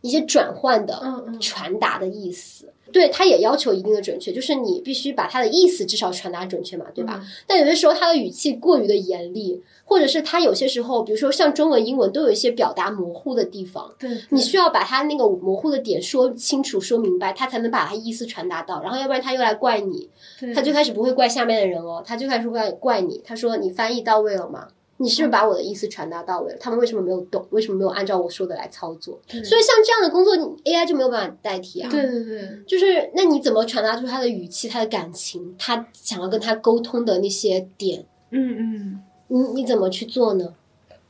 [0.07, 2.73] 一些转换的传达的意思。
[2.93, 7.19] 对，他也要求一定的准确，就是你必须把他的意思至少传达准确嘛，对吧？
[7.21, 18.81] 嗯但有些时候他的语气过于的严厉，或者是他有些时候，比如说像中文、英文都有一些表达模糊的地方，对，你需要把他那个模糊的点说清楚、说明白，他才能把他意思传达到。
[18.81, 20.09] 然后要不然他又来怪你，
[20.55, 24.69] 他最开始不会怪下面的人哦，他最开始会怪你，他说你翻译到位了吗？
[24.99, 26.59] 你是不是把我的意思传达到位了？
[26.59, 27.47] 他们为什么没有懂？
[27.51, 29.21] 为什么没有按照我说的来操作？
[29.29, 31.91] 所以像这样的工作，AI 就没有办法代替啊。
[31.91, 38.05] 对对对，就是那你怎么传达出他的语气、他的感情，他想要跟他沟通的那些点？
[38.31, 39.03] 嗯嗯。
[39.29, 40.55] 你你怎么去做呢？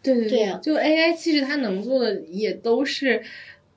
[0.03, 3.20] 对对对啊就 AI 其实它能做的也都是，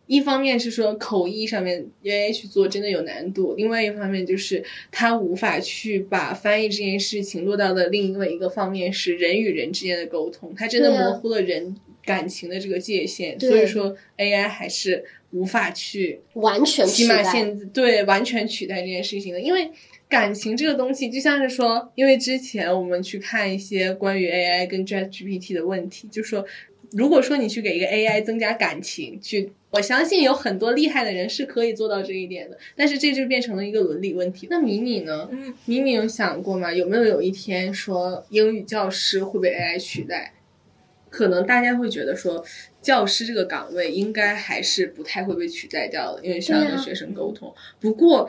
[0.09, 13.51] 一方面是说口译上面 AI 去做真的有难度，另外一方面就是它无法去把翻译这件事情落到的另外一个方面是人与人之间的沟通，它真的模糊了人感情的这个界限，对。
[13.51, 19.69] 所以说 AI 还是无法去完全起码现对完全取代这件事情的，因为
[20.07, 26.43] 感情这个东西就像是说，因为之前我们去看一些关于 AI 跟 ChatGPT 的问题，就说
[26.93, 34.47] 如果说你去给一个 AI 增加感情，去我相信有很多厉害的人是可以做到这一点的，但是这就变成了一个伦理问题。
[34.49, 35.29] 那米米呢？
[35.31, 36.73] 嗯，米米有想过吗？
[36.73, 40.33] 有没有有一天说英语教师会被 AI 取代？
[41.11, 42.43] 可能大家会觉得说，
[42.81, 47.53] 教师这个岗位应该还是不太会被取代掉的，因为需要跟学生沟通。
[47.79, 48.27] 不过，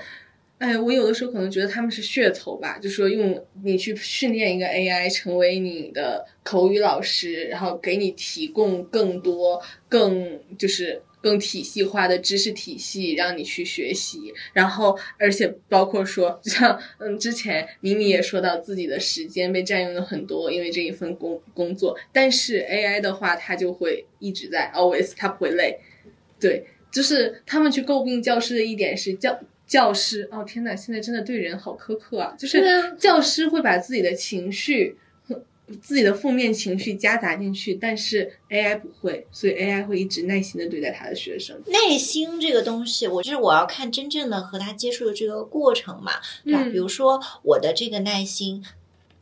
[0.59, 11.01] 哎，我有的时候可能觉得他们是噱头吧，就说用你去训练一个 AI 成为你的口语老师，然后给你提供更多、更就是。
[11.20, 25.78] 更体系化的知识体系让你去学习，然后而且包括说，像嗯之前明明也说到自己的时间被占用了很多，因为这一份工工作，但是 AI 的话，它就会一直在 always，它不会累，
[26.40, 32.34] 对，就是他们去诟病教师的一点是教教师哦天呐，现在真的对人好苛刻啊！
[32.38, 32.60] 就是
[32.98, 34.96] 教师会把自己的情绪。
[35.82, 41.60] 自己的负面情绪夹杂进去，但是 AI 不会，所以 AI 会一直耐心的对待他的学生。
[41.66, 46.12] 耐心这个东西，我就是我要看真正的和他接触的这个过程嘛，
[46.44, 46.62] 对吧？
[46.64, 48.64] 嗯比如说我的这个耐心，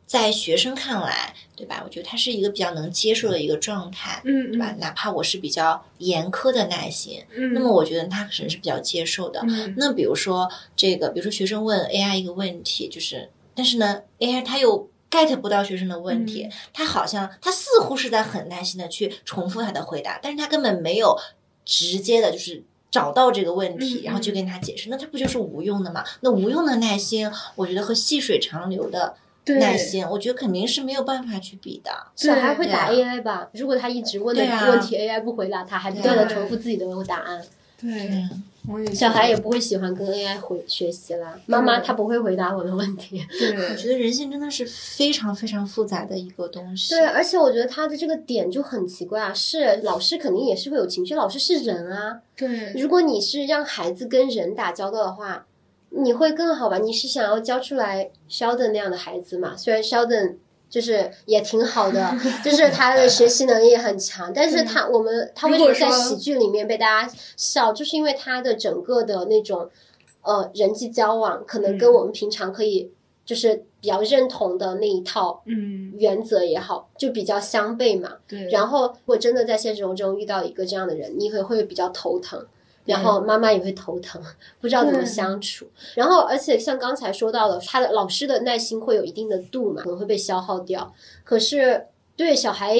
[0.05, 1.81] 在学生看来，对吧？
[1.85, 4.75] 我觉得他是一个比较能接受的一个状态，嗯对吧？
[4.79, 9.39] 哪怕我是比较严苛的耐心，嗯，那么我觉得他可能是比较接受的。
[9.47, 21.17] 嗯那比如说这个，比如说学生问 AI 一个问题，就是，但是呢，AI 他又 get 不到学生的问题，嗯他好像他似乎是在很耐心的去重复他的回答，但是他根本没有
[21.65, 22.63] 直接的，就是。
[22.91, 26.03] 找到这个问题，嗯然后去跟他解释，那他不就是无用的吗？
[26.21, 31.91] 那无用的耐心，我觉得和细水长流的耐心，我觉得肯定是没有办法去比的。
[32.15, 33.47] 小孩会对打 AI 吧？
[33.53, 37.45] 如果他一直问的问题 AI 不回答，他还不断的重复自己的答案，
[37.79, 38.27] 对，
[38.93, 41.39] 小孩也不会喜欢跟 AI 回学习啦。
[41.45, 43.25] 妈妈她不会回答我的问题。
[43.39, 46.95] 对我觉得人性真的是非常非常复杂的一个东西。
[46.95, 52.21] 对，而且我觉得他的这个点就很奇怪啊，是老师肯定也是会有情绪，老师是人啊。
[52.35, 55.45] 对如果你是让孩子跟人打交道的话，
[55.89, 56.77] 你会更好吧？
[56.77, 59.55] 你是想要教出来 Sheldon 那样的孩子嘛？
[59.57, 60.35] 虽然 Sheldon
[60.69, 62.15] 就是也挺好的，
[62.45, 69.69] 就是他的学习能力也很强，但是他我们他为什么在喜剧里面被大家笑，就是因为他的整个的那种
[70.21, 71.93] 呃人际交往，可能跟嗯。
[71.93, 72.91] 我们平常可以
[73.25, 78.13] 就是比较认同的那一套嗯，原则也好，就比较相悖嘛。
[78.27, 82.45] 对，然后，如果真的在现实中遇到一个这样的人，你会会比较头疼，
[82.85, 84.21] 然后妈妈也会头疼，
[84.59, 85.69] 不知道怎么相处。
[85.95, 90.93] 然后，而且像刚才说到的，他的老师的耐心会有一定的度嘛，可能会被消耗掉。
[91.23, 92.75] 可是，对小孩，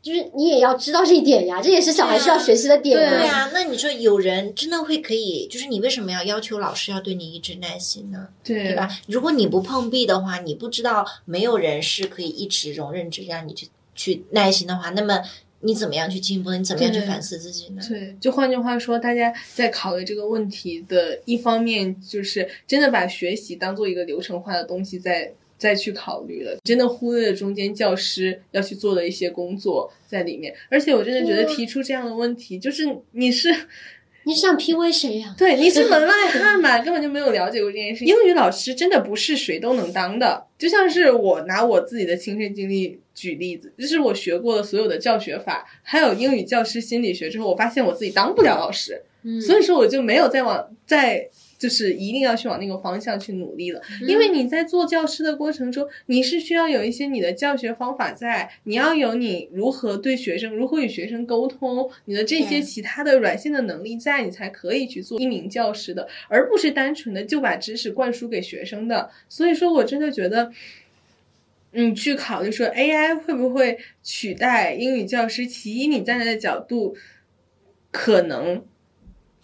[0.00, 8.28] 就是你也要知道这一点呀，这也是小孩需要学习的点对对啊，那你说有人真的会可以，就是你为什么要要求老师要对你一直耐心呢？
[8.44, 8.88] 对对吧？
[9.08, 15.20] 如果你不碰壁的话，你不知道没有人是可以一直容忍着让你去去耐心的话，那么
[15.64, 16.52] 你怎么样去进步？
[16.52, 17.82] 你怎么样去反思自己呢？
[17.88, 30.54] 对，就换句话说，大家在考虑这个问题的一方面，就是真的把学习当做一个流程化的东西在再去考虑了，真的忽略了中间教师要去做的一些工作在里面。
[30.68, 33.48] 而且我真的觉得提出这样的问题，就是你是
[34.26, 35.34] 你想 PUA 谁呀？
[35.36, 38.04] 对你是门外汉嘛，根本就没有了解过这件事。
[38.04, 49.02] 英语老师真的不是谁都能当的，就像是我拿我自己的亲身经历举例子，就是我学过的所有的教学法，还有英语教师心理学之后，我发现我自己当不了老师。
[49.22, 51.28] 嗯，所以说我就没有再往再
[51.64, 69.08] 就是一定要去往那个方向去努力了，嗯因为你在做教师的过程中，你是需要有一些你的教学方法在，你要有你如何对学生、如何与学生沟通，你的这些其他的软性的能力在，你才可以去做一名教师的，而不是单纯的就把知识灌输给学生的。
[69.30, 70.52] 所以说我真的觉得。
[71.76, 75.44] 你去考虑说 AI 会不会取代英语教师？
[75.44, 76.96] 其一，你站在的角度
[77.90, 78.64] 可能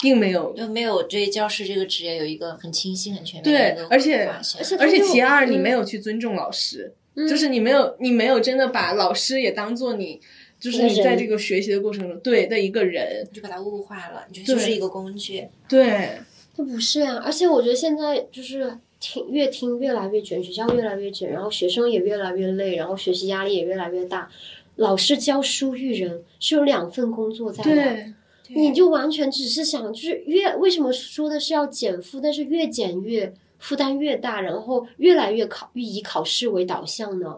[0.00, 10.20] 并没有就没有对教师这个职业有一个很清晰、很全面的对一个而且而且而且其二，嗯你没有去尊重老师，嗯就是你没有你没有真的把老师也当做你，
[10.58, 15.46] 就是你在这个学习的过程中对的一个人，你就把它物化了，你就就是一个工具。
[15.68, 16.10] 对
[16.56, 24.28] 这不是呀、而且我觉得现在就是听越听越来越卷，学校越来越卷，然后学生也越来越累，然后学习压力也越来越大。
[24.76, 28.12] 老师教书育人是有两份工作在的，对
[28.54, 37.36] 你就完全只是想，就是越为什么说的是要减负，但是越减越负担越大，然后越来越考以考试为导向呢？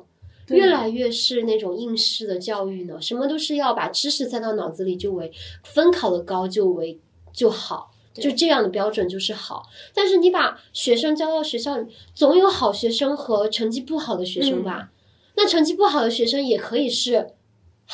[0.49, 5.33] 越来越是那种应试的教育呢，什么都是要把知识塞到脑子里就为
[5.63, 6.99] 分考的高就为
[7.33, 9.63] 就好，就这样的标准就是好。
[9.95, 14.91] 但是你把学生交到学校里，总有好学生和成绩不好的学生吧？
[15.37, 17.31] 那成绩不好的学生也可以是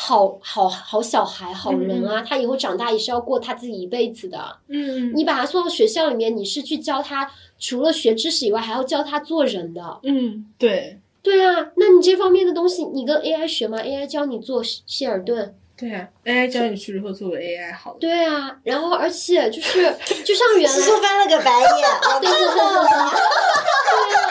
[0.01, 4.38] 好好好小孩、好人啊，他以后长大也是要过他自己一辈子的。
[4.68, 7.28] 嗯你把他送到学校里面，你是去教他
[7.59, 9.99] 除了学知识以外，还要教他做人的。
[10.05, 19.82] 嗯对对啊，那你这方面的东西，你跟 AI 学吗？AI 教你做希尔顿，对啊，AI 教你去如何作为 AI 好的，对啊，然后而且就是
[20.24, 23.12] 就像原来 思苏翻了个白眼，我对对对对对，对啊，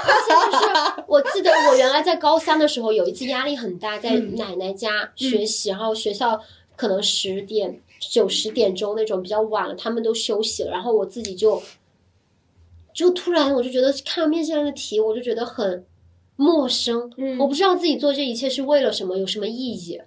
[0.04, 4.36] 而且就是我记得我原来在高三的时候，有一次压力很大，在嗯。
[4.36, 6.38] 奶奶家学习，然后学校
[6.76, 11.64] 可能十点九十点钟那种比较晚了，他们都休息了，然后我自己就
[12.94, 15.86] 就突然我就觉得看了面试那个题，我就觉得很
[16.36, 17.38] 陌生，嗯。
[17.40, 20.02] 我不知道自己做这一切是为了什么，有什么意义。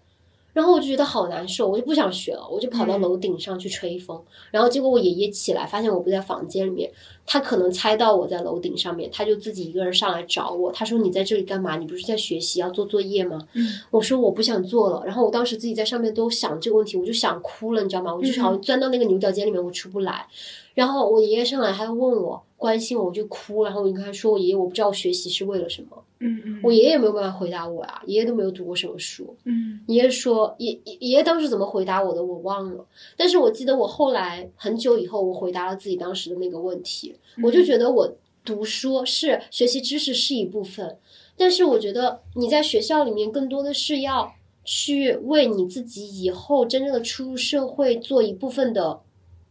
[0.52, 4.20] 然后我就觉得好难受，我就不想学了，我就跑到嗯楼顶上去吹风。
[4.50, 6.90] 然后结果我爷爷起来，发现我不在房间里面，
[7.24, 10.72] 他可能猜到我在楼顶上面，他就自己一个人上来找我。
[10.72, 11.76] 他说：“你在这里干嘛？
[11.76, 18.14] 你不是在学习要做作业吗？”嗯我说：“我不想做了。”然后我当时自己在上面都想这个问题，我就想哭了，你知道吗？
[18.14, 20.26] 我就好像钻到那个牛角尖里面，我出不来。
[20.74, 23.64] 然后我爷爷上来，还要问我关心我，我就哭。
[23.64, 29.34] 然后我就跟他说：“我爷爷，我不知道学习是为了什么。”嗯嗯我爷爷也没有办法回答我啊，爷爷都没有读过什么书。
[29.44, 32.84] 嗯爷爷说，爷爷爷爷当时怎么回答我的，我忘了。
[33.16, 40.98] 但是我记得我后来很久以后，我回答了自己当时的那个问题，我就觉得我读书是学习知识是一部分，
[41.38, 44.30] 但是我觉得你在学校里面更多的是要
[44.62, 49.00] 去为你自己以后真正的出入社会做一部分的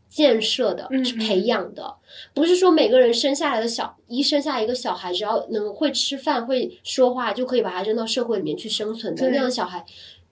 [0.10, 1.96] 建设的，嗯是培养的，
[2.34, 9.22] 不是说每个人生下来的小一生下一个小孩，只要能会吃饭、会说话，就可以把他扔到社会里面去生存的。
[9.22, 9.86] 对那样的小孩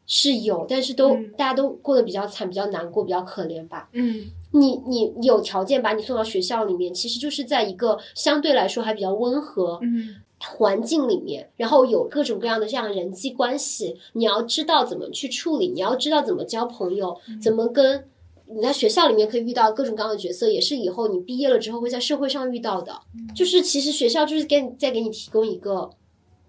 [0.07, 1.31] 是有，但是都、嗯。
[1.37, 3.87] 大家都过得比较惨、比较难过、比较可怜吧。
[3.93, 4.25] 嗯。
[4.51, 10.15] 你你有条件把你送到学校里面，其实就是在一个相对来说还比较温和嗯。
[10.39, 18.07] 环境里面，然后有各种各样的这样人际关系，你要知道怎么去处理，你要知道怎么交朋友，怎么跟
[18.49, 22.99] 你在学校里面可以遇到各种各样的角色，也是以后你毕业了之后会在社会上遇到的。
[23.35, 25.89] 就是其实学校就是给你再给你提供一个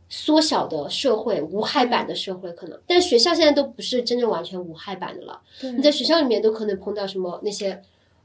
[0.09, 5.41] 缩小的社会，无害版的社会可能，但学校现在都不是真正完全无害版的了。
[5.61, 7.83] 对你在学校里面都可能碰到什么那些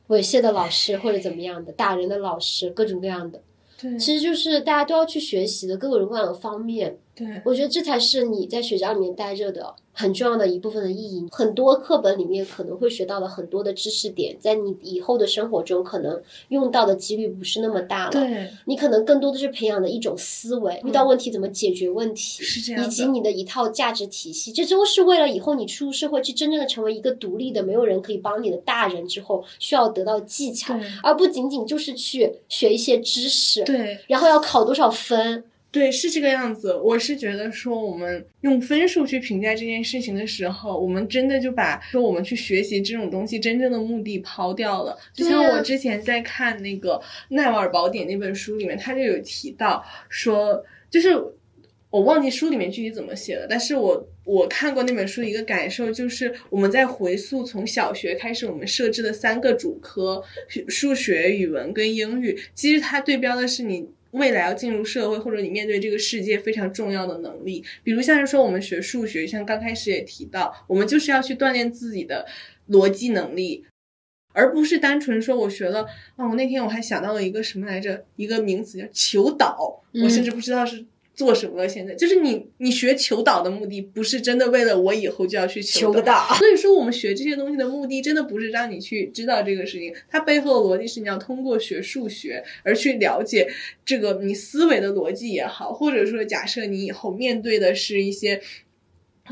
[0.09, 3.41] 猥亵的老师或者怎么样的打人的老师，各种各样的。
[3.81, 6.99] 对其实就是大家都要去学习的各种各样的方面。
[7.15, 11.27] 对我觉得这才是你在学校里面待着的很重要的一部分的意义。
[11.31, 16.19] 很多课本里面可能会学到的很多的知识点，在你以后的生活中可能
[16.49, 18.11] 用到的几率不是那么大了。
[18.11, 35.43] 对，你可能更多的是培养的一种思维，遇到问题怎么解决问题，是这样以及你的一套价值体系，这都是为了以后你出入社会去真正的成为一个独立的、没有人可以帮你的大人之后需要得到技巧，而不仅仅就是去学一些知识，对然后要考多少分。
[35.73, 36.71] 对，是这个样子。
[36.75, 44.95] 我是觉得说，我们用分数去评价这件事情的时候，我们真的就把说我们去学习这种东西真正的目的抛掉了。
[45.15, 46.91] 就像我之前在看那个
[47.29, 51.09] 《奈瓦尔宝典》那本书里面，他就有提到说，就是
[51.89, 60.23] 我忘记书里面具体怎么写了，但是我我看过那本书一个感受就是，我们在回溯从小学开始我们设置的三个主科，
[60.67, 63.89] 数学、语文跟英语，其实它对标的是你。
[64.13, 72.25] 未来要进入社会，或者你面对这个世界非常重要的能力，比如像是说我们学数学，像刚开始也提到，我们就是要去锻炼自己的
[72.69, 73.65] 逻辑能力，
[74.31, 80.85] 而不是单纯说我学了啊，我那天我还想到了一个什么来着，一个名词叫求导，我甚至不知道是
[81.23, 81.69] 做什么了。
[81.69, 93.47] 现在就是你你学求导的目的，不是真的为了我以后就要去求求个导所以说我们学这些东西的目的，真的不是让你去知道这个事情，它背后的逻辑是你要通过学数学而去了解
[93.85, 98.41] 这个你思维的逻辑也好，或者说假设你以后面对的是一些。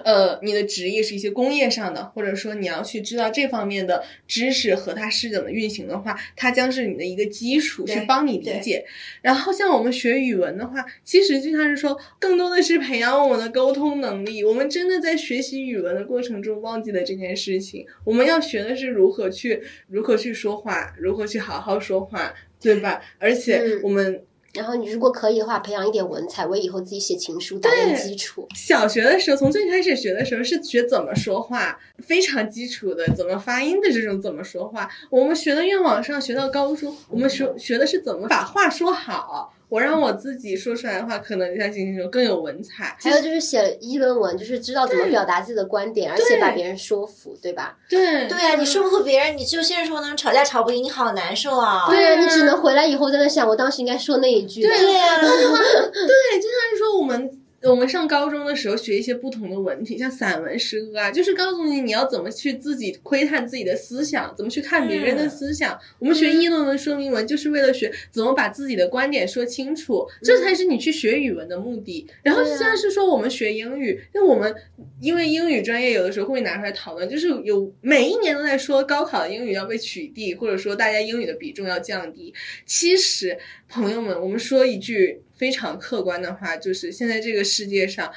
[0.06, 8.86] 呃，你的职业是一些工业上的，或者说你要去知道这方面的知识和它是怎么运行的话，它将是你的一个基础，去帮你理解。
[9.22, 14.44] 然后像我们学语文的话，其实就像是说，更多的是培养我们的沟通能力。
[14.46, 17.86] 我们真的在学习语文的过程中忘记了这件事情。
[18.06, 23.02] 我们要学的是如何去如何去说话，如何去好好说话，对吧？
[23.20, 28.48] 而且嗯我们然后你如果可以的话，培养一点文采，为以后自己写情书打点基础。
[28.53, 34.90] 小学的时候，从最开始学的时候是学怎么说话，非常基础的怎么发音的这种怎么说话。
[35.10, 39.53] 我们学的越往上，学到高中，我们学学的是怎么把话说好。
[39.72, 42.93] 我让我自己说出来的话，可能像星星说更有文采。
[42.99, 47.77] 还有就是写议论文，就是知道怎么表达自己的观点，而且把别人说服，对吧？
[47.89, 51.88] 对对呀、你说不服别人，你只有现实生活当中吵架吵不赢，你好难受啊。
[51.88, 54.68] 对呀、啊你只能回来以后在那想，我当时应该说那一句的。
[54.68, 65.80] 对呀、 对，就像是说我们我们上高中的时候学一些不同的文体，像散文、诗歌啊，就是告诉你你要怎么去自己窥探自己的思想，怎么去看别人的思想。
[66.00, 72.08] 我们学议论文、说明文，就是为了学怎么把自己的观点说清楚，这才是你去学语文的目的。
[72.24, 74.54] 然后像是说我们学英语，那我们
[75.00, 82.34] 因为英语专业有的时候会拿出来讨论，就是有每一年都在说高考的英语要被取缔，或者说大家英语的比重要降低。
[82.66, 83.38] 其实，
[83.70, 88.12] 朋友们，我们说一句非常客观的话，就是现在这个世界上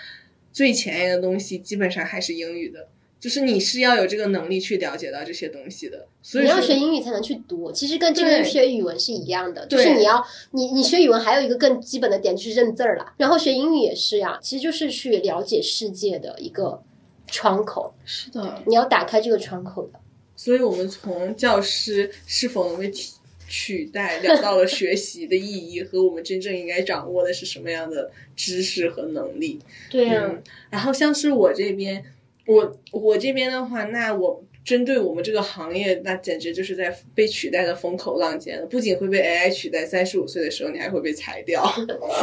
[0.53, 2.89] 最前沿的东西，基本上还是英语的。
[3.19, 16.83] 就是你是要有这个能力去了解到这些东西的，所以你要学英语才能去读，其实跟这个学语文是一样的，就是你要你你学语文还有一个更基本的点就是认字儿了，然后学英语也是呀，其实就是去了解世界的一个
[17.27, 19.99] 窗口，是的，你要打开这个窗口的。
[20.37, 23.13] 所以我们从教师是否能被取
[23.49, 29.59] 取代，聊到了学习的意义和我们真正应该掌握的是什么样的知识和能力。
[29.91, 32.05] 对呀、嗯，然后像是我这边，
[32.47, 38.67] 我我这边的话，那我针对我们这个行业，那简直就是在被取代的风口浪尖了。
[38.67, 41.63] 不仅会被 AI 取代，三十五岁的时候你还会被裁掉。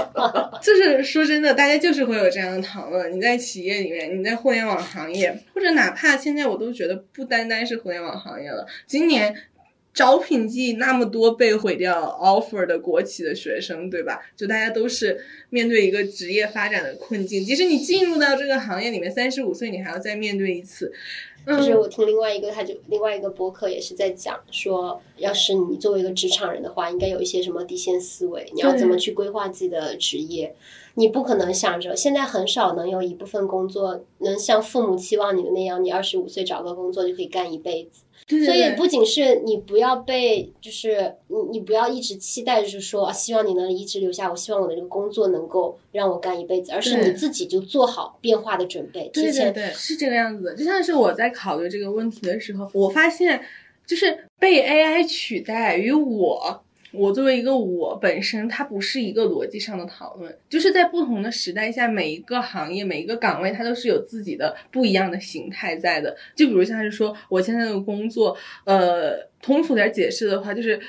[0.61, 3.15] 就是说真的，大家就是会有这样的讨论。
[3.15, 9.35] 你在企业里面，你在互联网行业，或者哪怕现在我都觉得不单单是互联网行业了，今年。
[9.93, 14.21] 招聘季那么多被毁掉 offer 的国企的学生，对吧？
[14.35, 17.43] 就大家都是面对一个职业发展的困境。
[17.43, 20.93] 即使你进入到这个行业里面，三十五岁你还要再面对一次。
[21.45, 30.55] 就是我听另外一个，他就另外一个播客也是在讲说，要是你作为一个职场人的话，应该有一些什么底线思维，你要怎么去规划自己的职业。
[30.93, 38.03] 你不可能想着，现在很少能有一部分工作能像父母期望你的那样，你二十五岁找个工作就可以干一辈子。
[38.45, 50.55] 所以不仅是你不要被，就是你你不要一直期待，就是说啊，希望你能一直留下，我希望我的这个工作能够让我干一辈子，而是你自己就做好变化的准备，对对对，是这个样子的。
[50.55, 53.41] 就像是我在考虑这个问题的时候，我发现
[53.85, 56.63] 就是被 AI 取代与我。
[56.91, 66.15] 我作为一个我本身，它不是一个逻辑上的讨论，就是在不同的时代下，每一个行业、每一个岗位，它都是有自己的不一样的形态在的。
[66.35, 70.79] 就比如像是说，我现在的工作，呃，通俗点解释的话，就是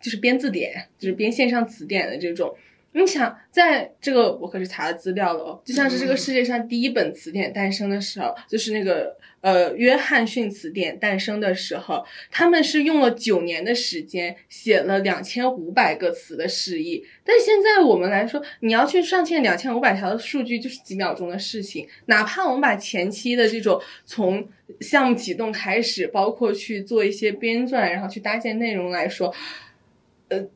[0.00, 2.54] 就是编字典，就是编线上词典的这种。
[2.92, 17.04] 你想，在这个我可是查了资料了哦，就像是这个世界上第一本词典诞生的时候，就是那个呃约翰逊词典诞生的时候，他们是用了九年的时间写了两千五百个词的释义。
[17.24, 21.88] 但现在我们来说，你要去上线两千五百条的数据，就是几秒钟的事情。
[22.06, 24.48] 哪怕我们把前期的这种从
[24.80, 29.34] 项目启动开始，包括去做一些编撰，然后去搭建内容来说，
[30.28, 30.46] 呃。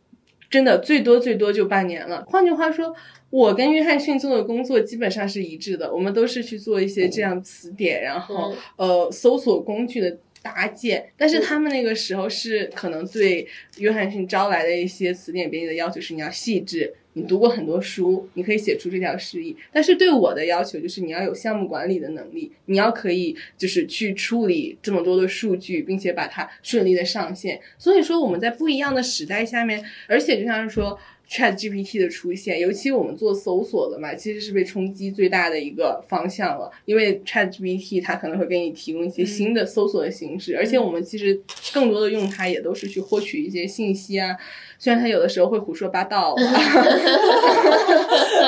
[0.55, 2.25] 真的最多最多就半年了。
[2.29, 2.95] 换句话说，
[3.29, 11.11] 我跟约翰逊做的工作基本上是一致的，我们都是去做一些这样词典，然后呃搜索工具的搭建。
[11.17, 13.45] 但是他们那个时候是可能对
[13.79, 16.95] 约翰逊招来的一些词典编辑的要求是你要细致。
[17.15, 19.57] 你读过很多书，你可以写出这条诗意。
[19.73, 27.61] 但是对我的要求就是你要有项目管理的能力，你要可以就是去处理这么多的数据，并且把它顺利的上线。
[27.79, 30.99] 所以说我们在不一样的时代下面，而且就像是说。
[31.27, 36.71] Chat GPT 的出现，尤其我们做搜索的嘛，其实是被冲击最大的一个方向了。
[36.85, 41.41] 因为 Chat GPT 它可能会给你提供一些新的搜索的形式，而且我们其实
[41.73, 44.37] 更多的用它也都是去获取一些信息啊。
[44.79, 46.35] 虽然他有的时候会胡说八道，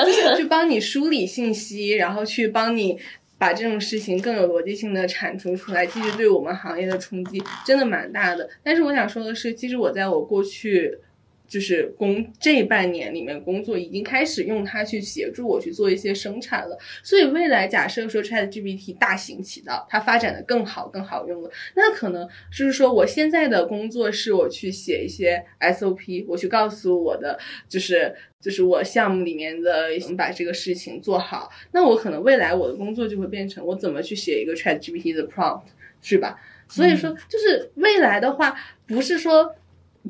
[0.05, 2.97] 就是去帮你梳理信息，然后去帮你
[3.37, 5.85] 把这种事情更有逻辑性的产出出来。
[5.85, 8.49] 其实对我们行业的冲击真的蛮大的。
[8.63, 10.99] 但是我想说的是，其实我在我过去。
[11.47, 29.87] 就是工这半年里面工作已经开始用它去协助我去做一些生产了，所以未来假设说 Chat GPT 大行其道，它发展的更好更好用了，那可能就是说我现在的工作是我去写一些 SOP，我去告诉我的就是就是我项目里面的
[30.17, 35.63] 把这个事情做好，那我可能未来我的工作就会变成我怎么去写一个 Chat GPT 的 prompt，
[36.01, 36.37] 是吧？
[36.67, 38.53] 所以说就是未来的话，
[38.85, 39.55] 不是说。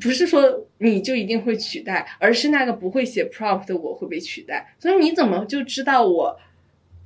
[0.00, 4.74] 不是说你就一定会取代，而是那个不会写 prompt 的我会被取代。
[4.78, 6.38] 所以你怎么就知道我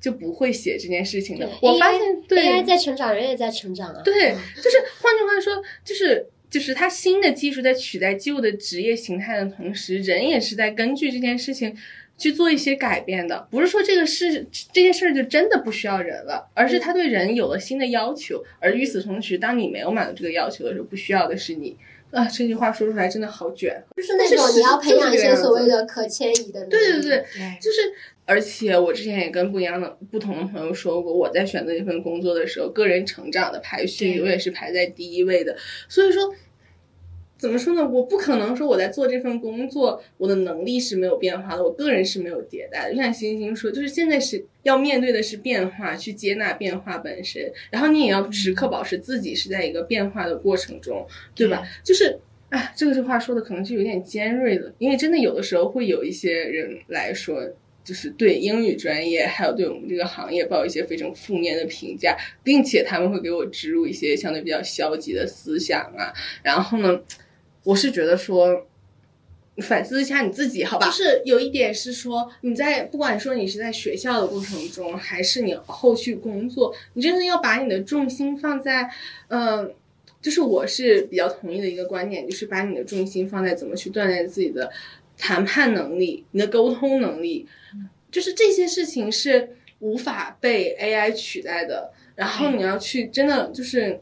[0.00, 1.48] 就不会写这件事情呢？
[1.60, 4.02] 我发现对 AI 在成长，人也在成长啊。
[4.04, 11.76] 对，就是换句话说，就是就是它新的技术在取代旧的职业形态的同时，人也是在根据这件事情
[12.18, 13.46] 去做一些改变的。
[13.50, 18.42] 不是说这个事这件事儿就真的不需要人了，而是它对人有了新的要求。
[18.58, 21.76] 而与此同时，当你没有满足这个要求的时候，不需要的是你。
[22.12, 26.70] 啊，这句话说出来真的好卷，就是那种你要培养一些所谓的可迁移的能力。
[26.70, 27.24] 对对对，
[27.60, 27.92] 就是，
[28.24, 35.56] 而且我之前也跟不一样的不同的朋友说过，我在选择一份工作的时候，个人成长的排序永远是排在第一位的。
[35.88, 36.32] 所以说。
[37.42, 37.84] 怎么说呢？
[37.84, 42.94] 我不可能说我在做这份工作，我的能力是没有变化的，我个人是没有迭代的。
[42.94, 51.04] 就像星星说，就是现在是要面对的是变化，去接纳变化本身，然后你也要时刻保持自己是在一个变化的过程中，
[51.34, 51.66] 对吧？
[51.82, 52.16] 就是，
[52.50, 57.42] 啊，这个这话说的可能就有点尖锐了，因为真的有的时候会有一些人来说，
[57.82, 66.14] 就是对英语专业还有对我们这个行业抱一些非常负面的评价，并且他们会给我植入一些相对比较消极的思想啊，
[66.44, 67.00] 然后呢？
[67.64, 68.66] 我是觉得说，
[69.58, 70.86] 反思一下你自己，好吧？
[70.86, 78.90] 就是有一点是说，你在不管说你是在学校的过程中，还是你后续工作，你真的要把你的重心放在，
[79.28, 79.72] 嗯，
[80.20, 84.70] 就是我是比较同意的一个观点，就是把你的重心放在怎么去锻炼自己的
[85.16, 87.46] 谈判能力、你的沟通能力，
[88.10, 91.92] 就是这些事情是无法被 AI 取代的。
[92.16, 94.00] 然后你要去真的就是。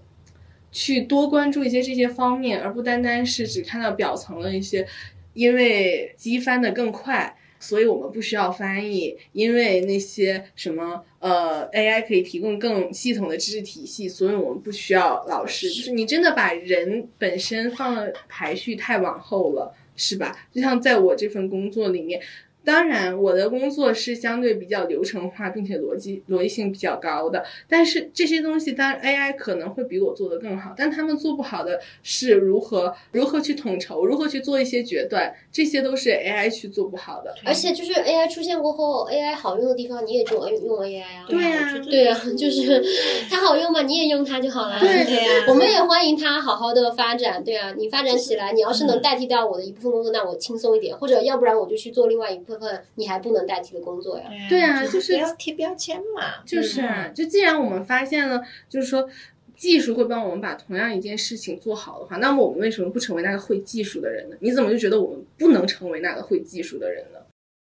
[0.73, 4.87] 去多关注一些这些方面，而不单单是只看到表层的一些，
[5.35, 15.69] 因为机翻的更快，所以我们不需要翻译；因为那些什么呃 AI 可以提供更系统的知识体系，所以我们不需要老师。
[15.71, 20.37] 就是你真的把人本身放了排序太往后了，是吧？
[20.53, 22.21] 就像在我这份工作里面。
[22.65, 27.43] 当然，我的工作是相对比较流程化，并且逻辑逻辑性比较高的。
[27.69, 37.35] 但是这些东西，当然 AI 可能会比我做的更好，但他们做不好的是如何如何去统筹，如何去做一些决断，这些都是 AI 去做不好的。
[37.45, 41.27] 而且就是 AI 出现过后，AI 好用的地方你也就用用 AI 啊。
[41.29, 42.85] 对呀，对呀，就是
[43.31, 44.79] 它好用嘛，你也用它就好了。
[44.81, 47.43] 对呀，我们也欢迎它好好的发展。
[47.43, 52.50] 对啊，你发展起来，你要是能代替掉我的一部分工作，那我轻松一点，或者要不然我就去做另外一部分。
[52.95, 54.25] 你还不能代替的工作呀？
[54.49, 56.45] 对啊，就是要贴标签嘛。
[56.45, 59.09] 就是啊，就既然我们发现了，就是说
[59.57, 64.37] 技术会帮我们把同样一件事情做好的话，那么我们为什么不成为那个会技术的人呢？
[64.41, 67.19] 你怎么就觉得我们不能成为那个会技术的人呢？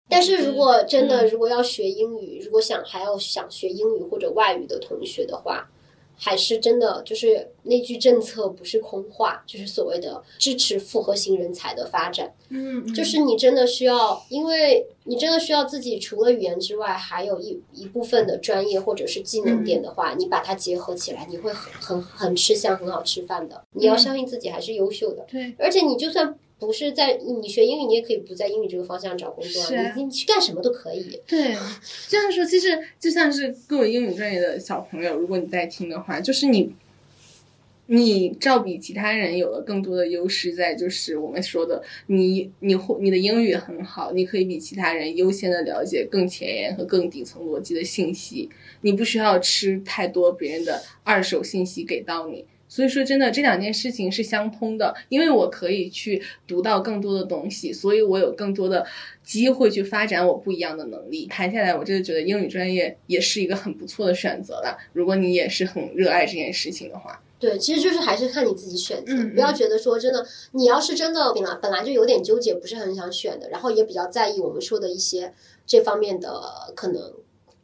[0.10, 5.70] 但是如果真的，如果要学英语，如果想还要想学英语或者外语的同学的话。
[6.22, 12.34] 还是真的就是那句政策不是空话，就是所谓的支持复合型人才的发展。
[12.50, 23.64] 嗯，就是你真的需要，因为你真的需要自己除了语言之外，还有一一部分的专业或者是技能点的话，你把它结合起来，你会很很很吃香，很好吃饭的。
[23.72, 29.64] 你要相信自己还是优秀的，对，而且你就算不是在你学英语，你也可以不在英语这个方向找工作
[29.95, 31.22] 你你去干什么都可以。
[31.26, 31.56] 对，
[32.10, 36.73] 这样说其实就像是各位英语专业的小朋友，如果你在听的话，就是你，
[37.86, 48.49] 你照比其他人有了更多的优势，在就是我们说的，你你会你的英语很好，你可以比其他人优先的了解更前沿和更底层逻辑的信息，
[48.81, 52.44] 你不需要吃太多别人的二手信息给到你。
[52.70, 58.86] 所以说，真的这两件事情是相通的，因为我可以去读到更多的东西，所以我有更多的
[59.24, 61.26] 机会去发展我不一样的能力。
[61.26, 64.78] 谈下来，我真的觉得英语专业也是一个很不错的选择了。
[64.94, 75.34] 如果你也是很热爱这件事情的话，对，其实就是还是看你自己选择，嗯不要觉得说真的，你要是真的本来本来就有点纠结，不是很想选的，然后也比较在意我们说的一些
[75.66, 76.32] 这方面的
[76.76, 77.14] 可能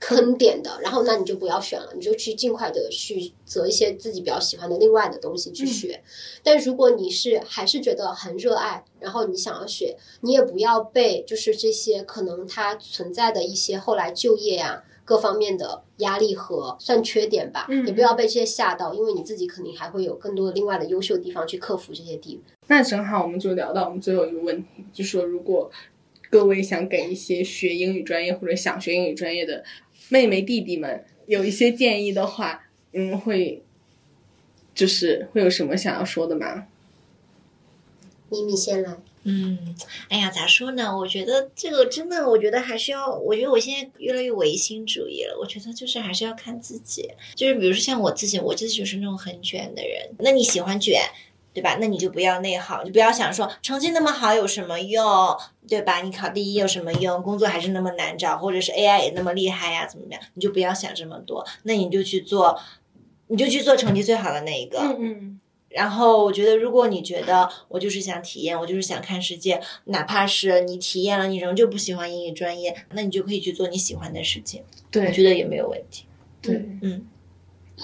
[0.07, 6.03] 坑点的，然后那你就不要选了，你就去尽快的去择一些自己比较喜欢的另外的东西去学。
[6.44, 17.88] 但如果你是还是觉得很热爱，然后你想要学，你也不要被就是这些可能它存在的一些后来就业呀、各方面的压力和算缺点吧，嗯。
[17.88, 25.72] 也不要被这些吓到，因为你自己肯定还会有更多的另外的优秀地方去克服这些地那正好我们就聊到我们最后一个问题，就说如果
[26.30, 29.64] 各位想给一些学英语专业或者想学英语专业的
[30.10, 33.64] 妹妹弟弟们有一些建议的话，嗯，会
[34.73, 36.68] 就是会有什么想要说的吗？
[38.30, 39.76] 咪咪先来，嗯，
[40.10, 40.98] 哎呀，咋说呢？
[40.98, 45.38] 我觉得这个真的，我觉得还是要，我觉得我现在越来越唯心主义了。
[45.40, 50.10] 我觉得就是还是要看自己，就是比如说像我自己，我自己就是那种很卷的人。
[50.19, 50.99] 那你喜欢卷，
[51.56, 51.77] 对吧？
[51.80, 55.03] 那你就不要内耗，就不要想说成绩那么好有什么用，
[55.68, 56.02] 对吧？
[56.02, 57.23] 你考第一有什么用？
[57.23, 60.22] 工作还是那么难找，或者是 AI 也那么厉害呀，怎么怎么样？
[60.34, 62.60] 你就不要想这么多，那你就去做，
[63.27, 64.80] 你就去做成绩最好的那一个。
[64.99, 76.06] 嗯然后我觉得，如果你觉得我就是想体验，我就是想看世界，哪怕是你体验了，你仍旧不喜欢英语专业，那你就可以去做你喜欢的事情，对我觉得也没有问题。
[76.41, 77.06] 对，嗯，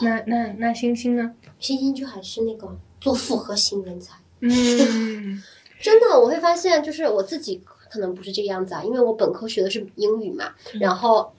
[0.02, 1.34] 那那那星星呢？
[1.60, 4.16] 星星就还是那个做复合型人才。
[4.40, 5.44] 嗯。
[5.82, 7.60] 真的，我会发现，就是我自己
[7.90, 11.34] 可能不是这个样子啊，因为我本科学的是英语嘛，然后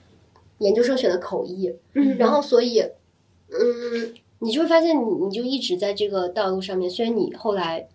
[0.57, 7.87] 研究生学的口译，嗯，然后所以，嗯，你就会发现你你就一直在这个道路上面，虽然你后来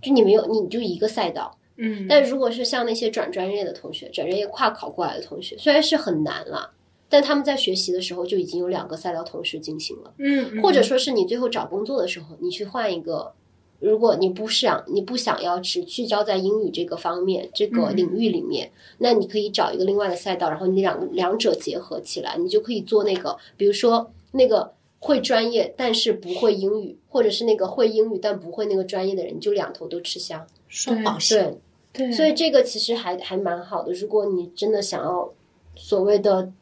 [0.00, 6.70] 就你没有你就一个赛道，嗯，但如果是像那些转专业的同学，转专业跨考过来的同学，虽然是很难了，
[7.10, 10.14] 但他们在学习的时候就已经有两个赛道同时进行了。
[10.16, 13.32] 嗯，嗯或者说是你最后找工作的时候，你去换一个，
[13.80, 30.46] 如果你不想你不想要只聚焦在英语这个方面这个嗯领域里面，那你可以找一个另外的赛道，然后你两两者结合起来，你就可以做那个，比如说那个会专业但是不会英语，或者是那个会英语但不会那个专业的人，你就两头都吃香。
[30.68, 31.58] 双保险。
[31.92, 33.92] 对，对，所以这个其实还还蛮好的。
[33.92, 35.32] 如果你真的想要
[35.74, 36.52] 所谓的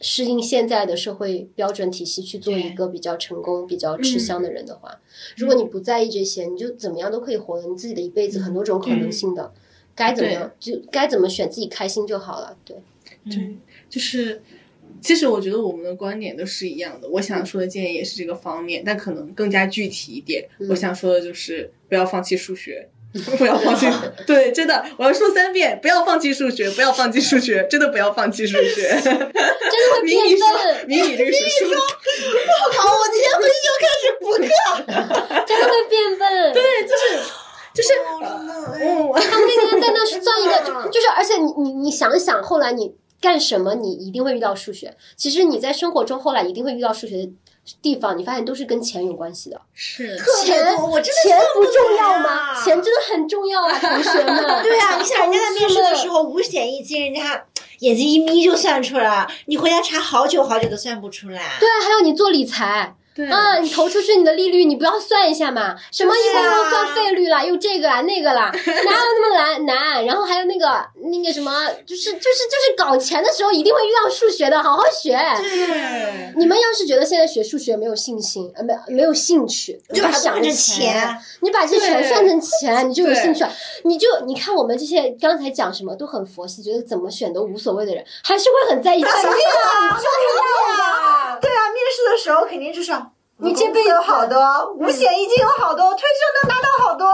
[0.00, 5.00] 适应现在的社会标准体系，去做一个比较成功、比较吃香的人的话，
[5.36, 9.52] 如果你不在意这些，你就怎么样都可以活了你自己的一辈子，很多种可能性的。
[9.94, 12.56] 该怎么样就该怎么选，自己开心就好了。
[12.64, 12.76] 对，
[13.28, 13.56] 对，
[13.90, 14.40] 就是，
[15.00, 17.08] 其实我觉得我们的观点都是一样的。
[17.08, 20.48] 我想说的建议也是这个方面，但可能更加具体一点。
[20.60, 22.88] 嗯我想说的就是不要放弃数学。
[23.38, 23.86] 不要放弃，
[24.26, 29.00] 对，真的，我要说三遍，不要放弃数学，不要放弃数学，真的不要放弃数学。
[29.02, 29.30] 真的
[29.94, 31.70] 会变笨，迷你这个是数，
[32.76, 34.48] 好，我今天回去就开始补课。
[35.46, 36.52] 真的会变笨。
[36.52, 36.62] 对，
[37.74, 37.88] 就是，
[38.20, 38.20] 嗯，
[39.14, 44.94] 他们那天在那算一个，就是而且你你你想想，后来你干什么，你一定会遇到数学。
[45.16, 47.32] 其实你在生活中后来一定会遇到数学的
[47.82, 49.60] 地方，你发现都是跟钱有关系的。
[49.74, 52.30] 是，钱我真的钱不不重要吗？
[52.52, 54.62] 啊钱真的很重要啊， 同学们。
[54.62, 57.44] 对啊，你想人家在面试的时候五险一金，人家
[57.80, 61.42] 眼睛一眯就算出来了，你回家查好久好久都算不出来。
[61.60, 65.74] 对啊，还有你做理财对啊，你投出去你的利率，你不要算一下嘛？
[65.90, 70.06] 什么一会儿又算费率啦，又这个啦那个啦，哪有那么难难？
[70.06, 70.66] 然后还有那个
[71.10, 71.52] 那个什么，
[71.84, 75.18] 就是就是就是搞钱的时候一定会遇到数学的，好好学。
[75.38, 83.50] 对，你们要是觉得现在学数学没有信心，呃，没没有兴趣，就把想着钱，你把这钱算成钱，你就有兴趣了。
[83.82, 89.22] 你就你看我们这些刚才讲什么都很佛系，觉得怎么选都无所谓的人，还是会很在意钱的。
[89.32, 89.98] 对啊，
[91.40, 92.92] 对啊，面试的时候肯定就是
[93.38, 94.38] 你这辈子有好多，
[94.74, 97.06] 五险一金有好多，退休能拿到好多。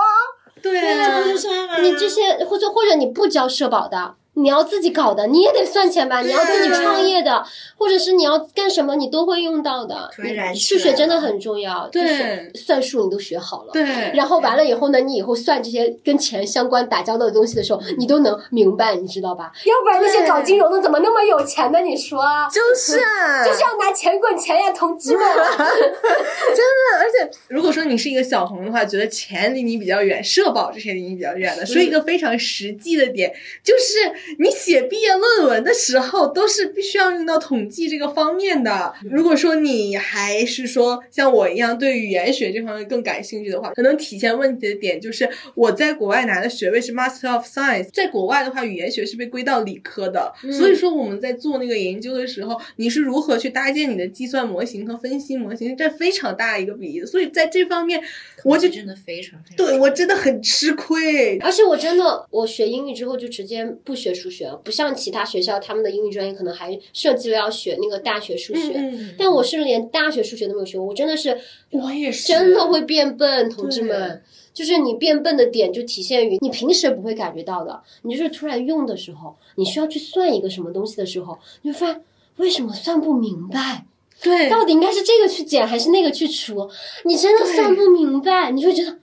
[0.62, 1.76] 对啊这不就算吗？
[1.78, 6.20] 你这些或者或者你不交社保的，你要自己搞的，你也得算钱吧？
[6.20, 7.44] 你要自己创业的，
[7.76, 10.10] 或者是你要干什么，你都会用到的。
[10.54, 13.72] 数学真的很重要，对就是算数你都学好了。
[13.72, 13.84] 对，
[14.14, 19.52] 然后完了以后呢，你以后算这些跟钱相关打交道的东西的时候，你都能明白，你知道吧？
[19.64, 21.80] 要不然那些搞金融的怎么那么有钱呢？
[21.80, 25.24] 你说，就是啊就是要拿钱滚钱呀，同志们！
[25.26, 33.32] 真的，而且如果说你是一个小红的话，觉得钱离你比较远，社保这些离你比较远的，说一个非常实际的点，
[33.62, 38.94] 就是你写毕业论文的时候，都是必须要用到统计这个方面的。
[39.10, 57.04] 如果说你还是说像我一样对语言学这方面更感兴趣的话，可能体现问题的点就是我在国外拿的学位是 Master of Science，在国外的话，语言学是被归到理科的，所以说我们在做那个研究的时候，你是如何去搭建你的计算模型和分析模型，这非常大一个比例。
[57.04, 58.00] 所以在这方面，
[58.44, 61.38] 我就真的非常非常对我真的很吃亏。
[61.38, 71.38] 而且我真的，我学英语之后就直接不学数学了，不像其他学校他们的英语专业可能还设计了要学那个大学数学，嗯，但我是连大学数学都没有学过，我真的是
[71.70, 74.22] 我也是真的会变笨，同志们。
[74.54, 82.00] 就是你变笨的点就体现于你平时不会感觉到的，你就是突然用的时候，你需要去算一个什么东西的时候，你会发现
[82.36, 83.84] 为什么算不明白，
[84.22, 86.70] 对，到底应该是这个去减还是那个去除，
[87.04, 88.96] 你真的算不明白，你就觉得。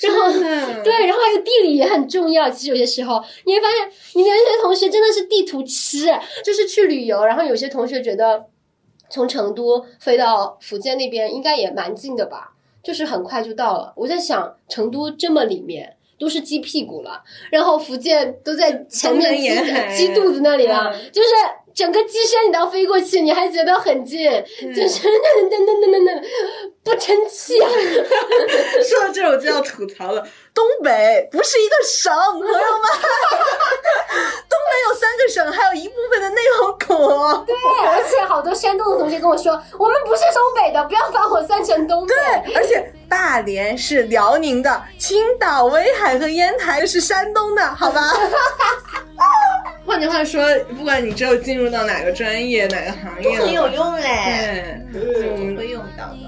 [0.00, 0.32] 然后
[0.82, 2.48] 对，然后还有地理也很重要。
[2.50, 6.06] 其实有些时候你会发现，你的有些同学真的是地图痴，
[6.44, 8.46] 就是去旅游，然后有些同学觉得
[9.08, 13.92] 从成都飞到福建那边应该也蛮近的吧，就是很快就到了。
[13.96, 15.96] 我在想，成都这么里面。
[16.16, 17.20] 都是鸡屁股了，
[17.50, 21.28] 然后福建都在前面鸡鸡肚子那里了，嗯就是
[21.74, 24.30] 整个鸡身你都要飞过去，你还觉得很近，
[24.74, 26.22] 就是那那那那那那
[26.84, 27.68] 不争气啊！
[28.88, 30.22] 说到这儿我就要吐槽了，
[30.54, 32.60] 东北不是一个省，朋友们，
[34.48, 37.44] 东北有三个省，还有一部分的内蒙古。
[37.46, 37.54] 对，
[37.86, 42.14] 而且好多山东的同学跟我说，我们不是东北的，不要把我算成东北。
[42.14, 48.12] 对，而且大连是辽宁的，青岛、威海和烟台是山东的，好吧？
[49.86, 50.42] 换句话说，
[50.76, 55.02] 不管你之后进入到哪个专业、哪个行业，很有用嘞，对，
[55.36, 56.18] 嗯，会用到的。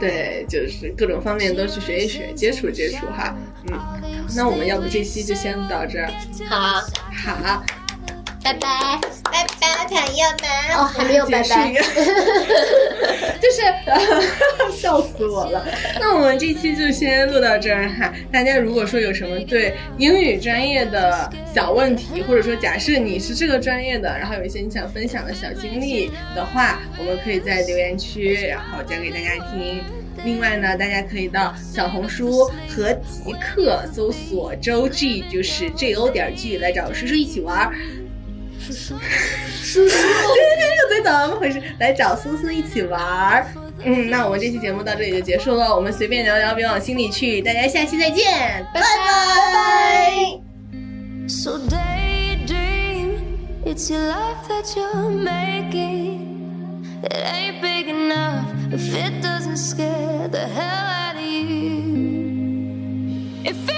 [0.00, 3.34] 对，就是各种方面都去学一学，接触接触哈。
[3.70, 3.78] 嗯，
[4.36, 6.10] 那我们要不这期就先到这儿，
[6.48, 6.80] 好，
[7.12, 7.64] 好，
[8.42, 8.68] 拜拜。
[9.30, 10.76] 拜拜，朋友们。
[10.76, 11.72] 哦，还没有拜拜。
[13.40, 13.62] 就是
[14.76, 15.64] 笑死我了。
[16.00, 18.12] 那我们这期就先录到这儿哈。
[18.32, 29.82] 大家如果说有什么对英语专业的小问题，或者说假设你是这个专业的，然后有一些你想分享的小经历的话，我们可以在留言区然后讲给大家听。
[30.24, 37.72] 另外呢，大家可以到小红书和极客搜索周 G，就是 J O 点 G 来找叔叔一起玩儿。
[38.72, 41.62] 叔叔，叔叔，叔叔，叔，怎么回事？
[41.78, 43.46] 来找苏苏一起玩。
[43.84, 47.40] 嗯，那我们这期节目到这里就结束了，我们随便聊聊，别往心里去。
[47.40, 48.88] 大家下期再见，拜拜。
[53.64, 56.82] It's your life that you're making.
[57.02, 61.84] It ain't big enough if it doesn't scare the hell out of you.
[63.44, 63.77] If it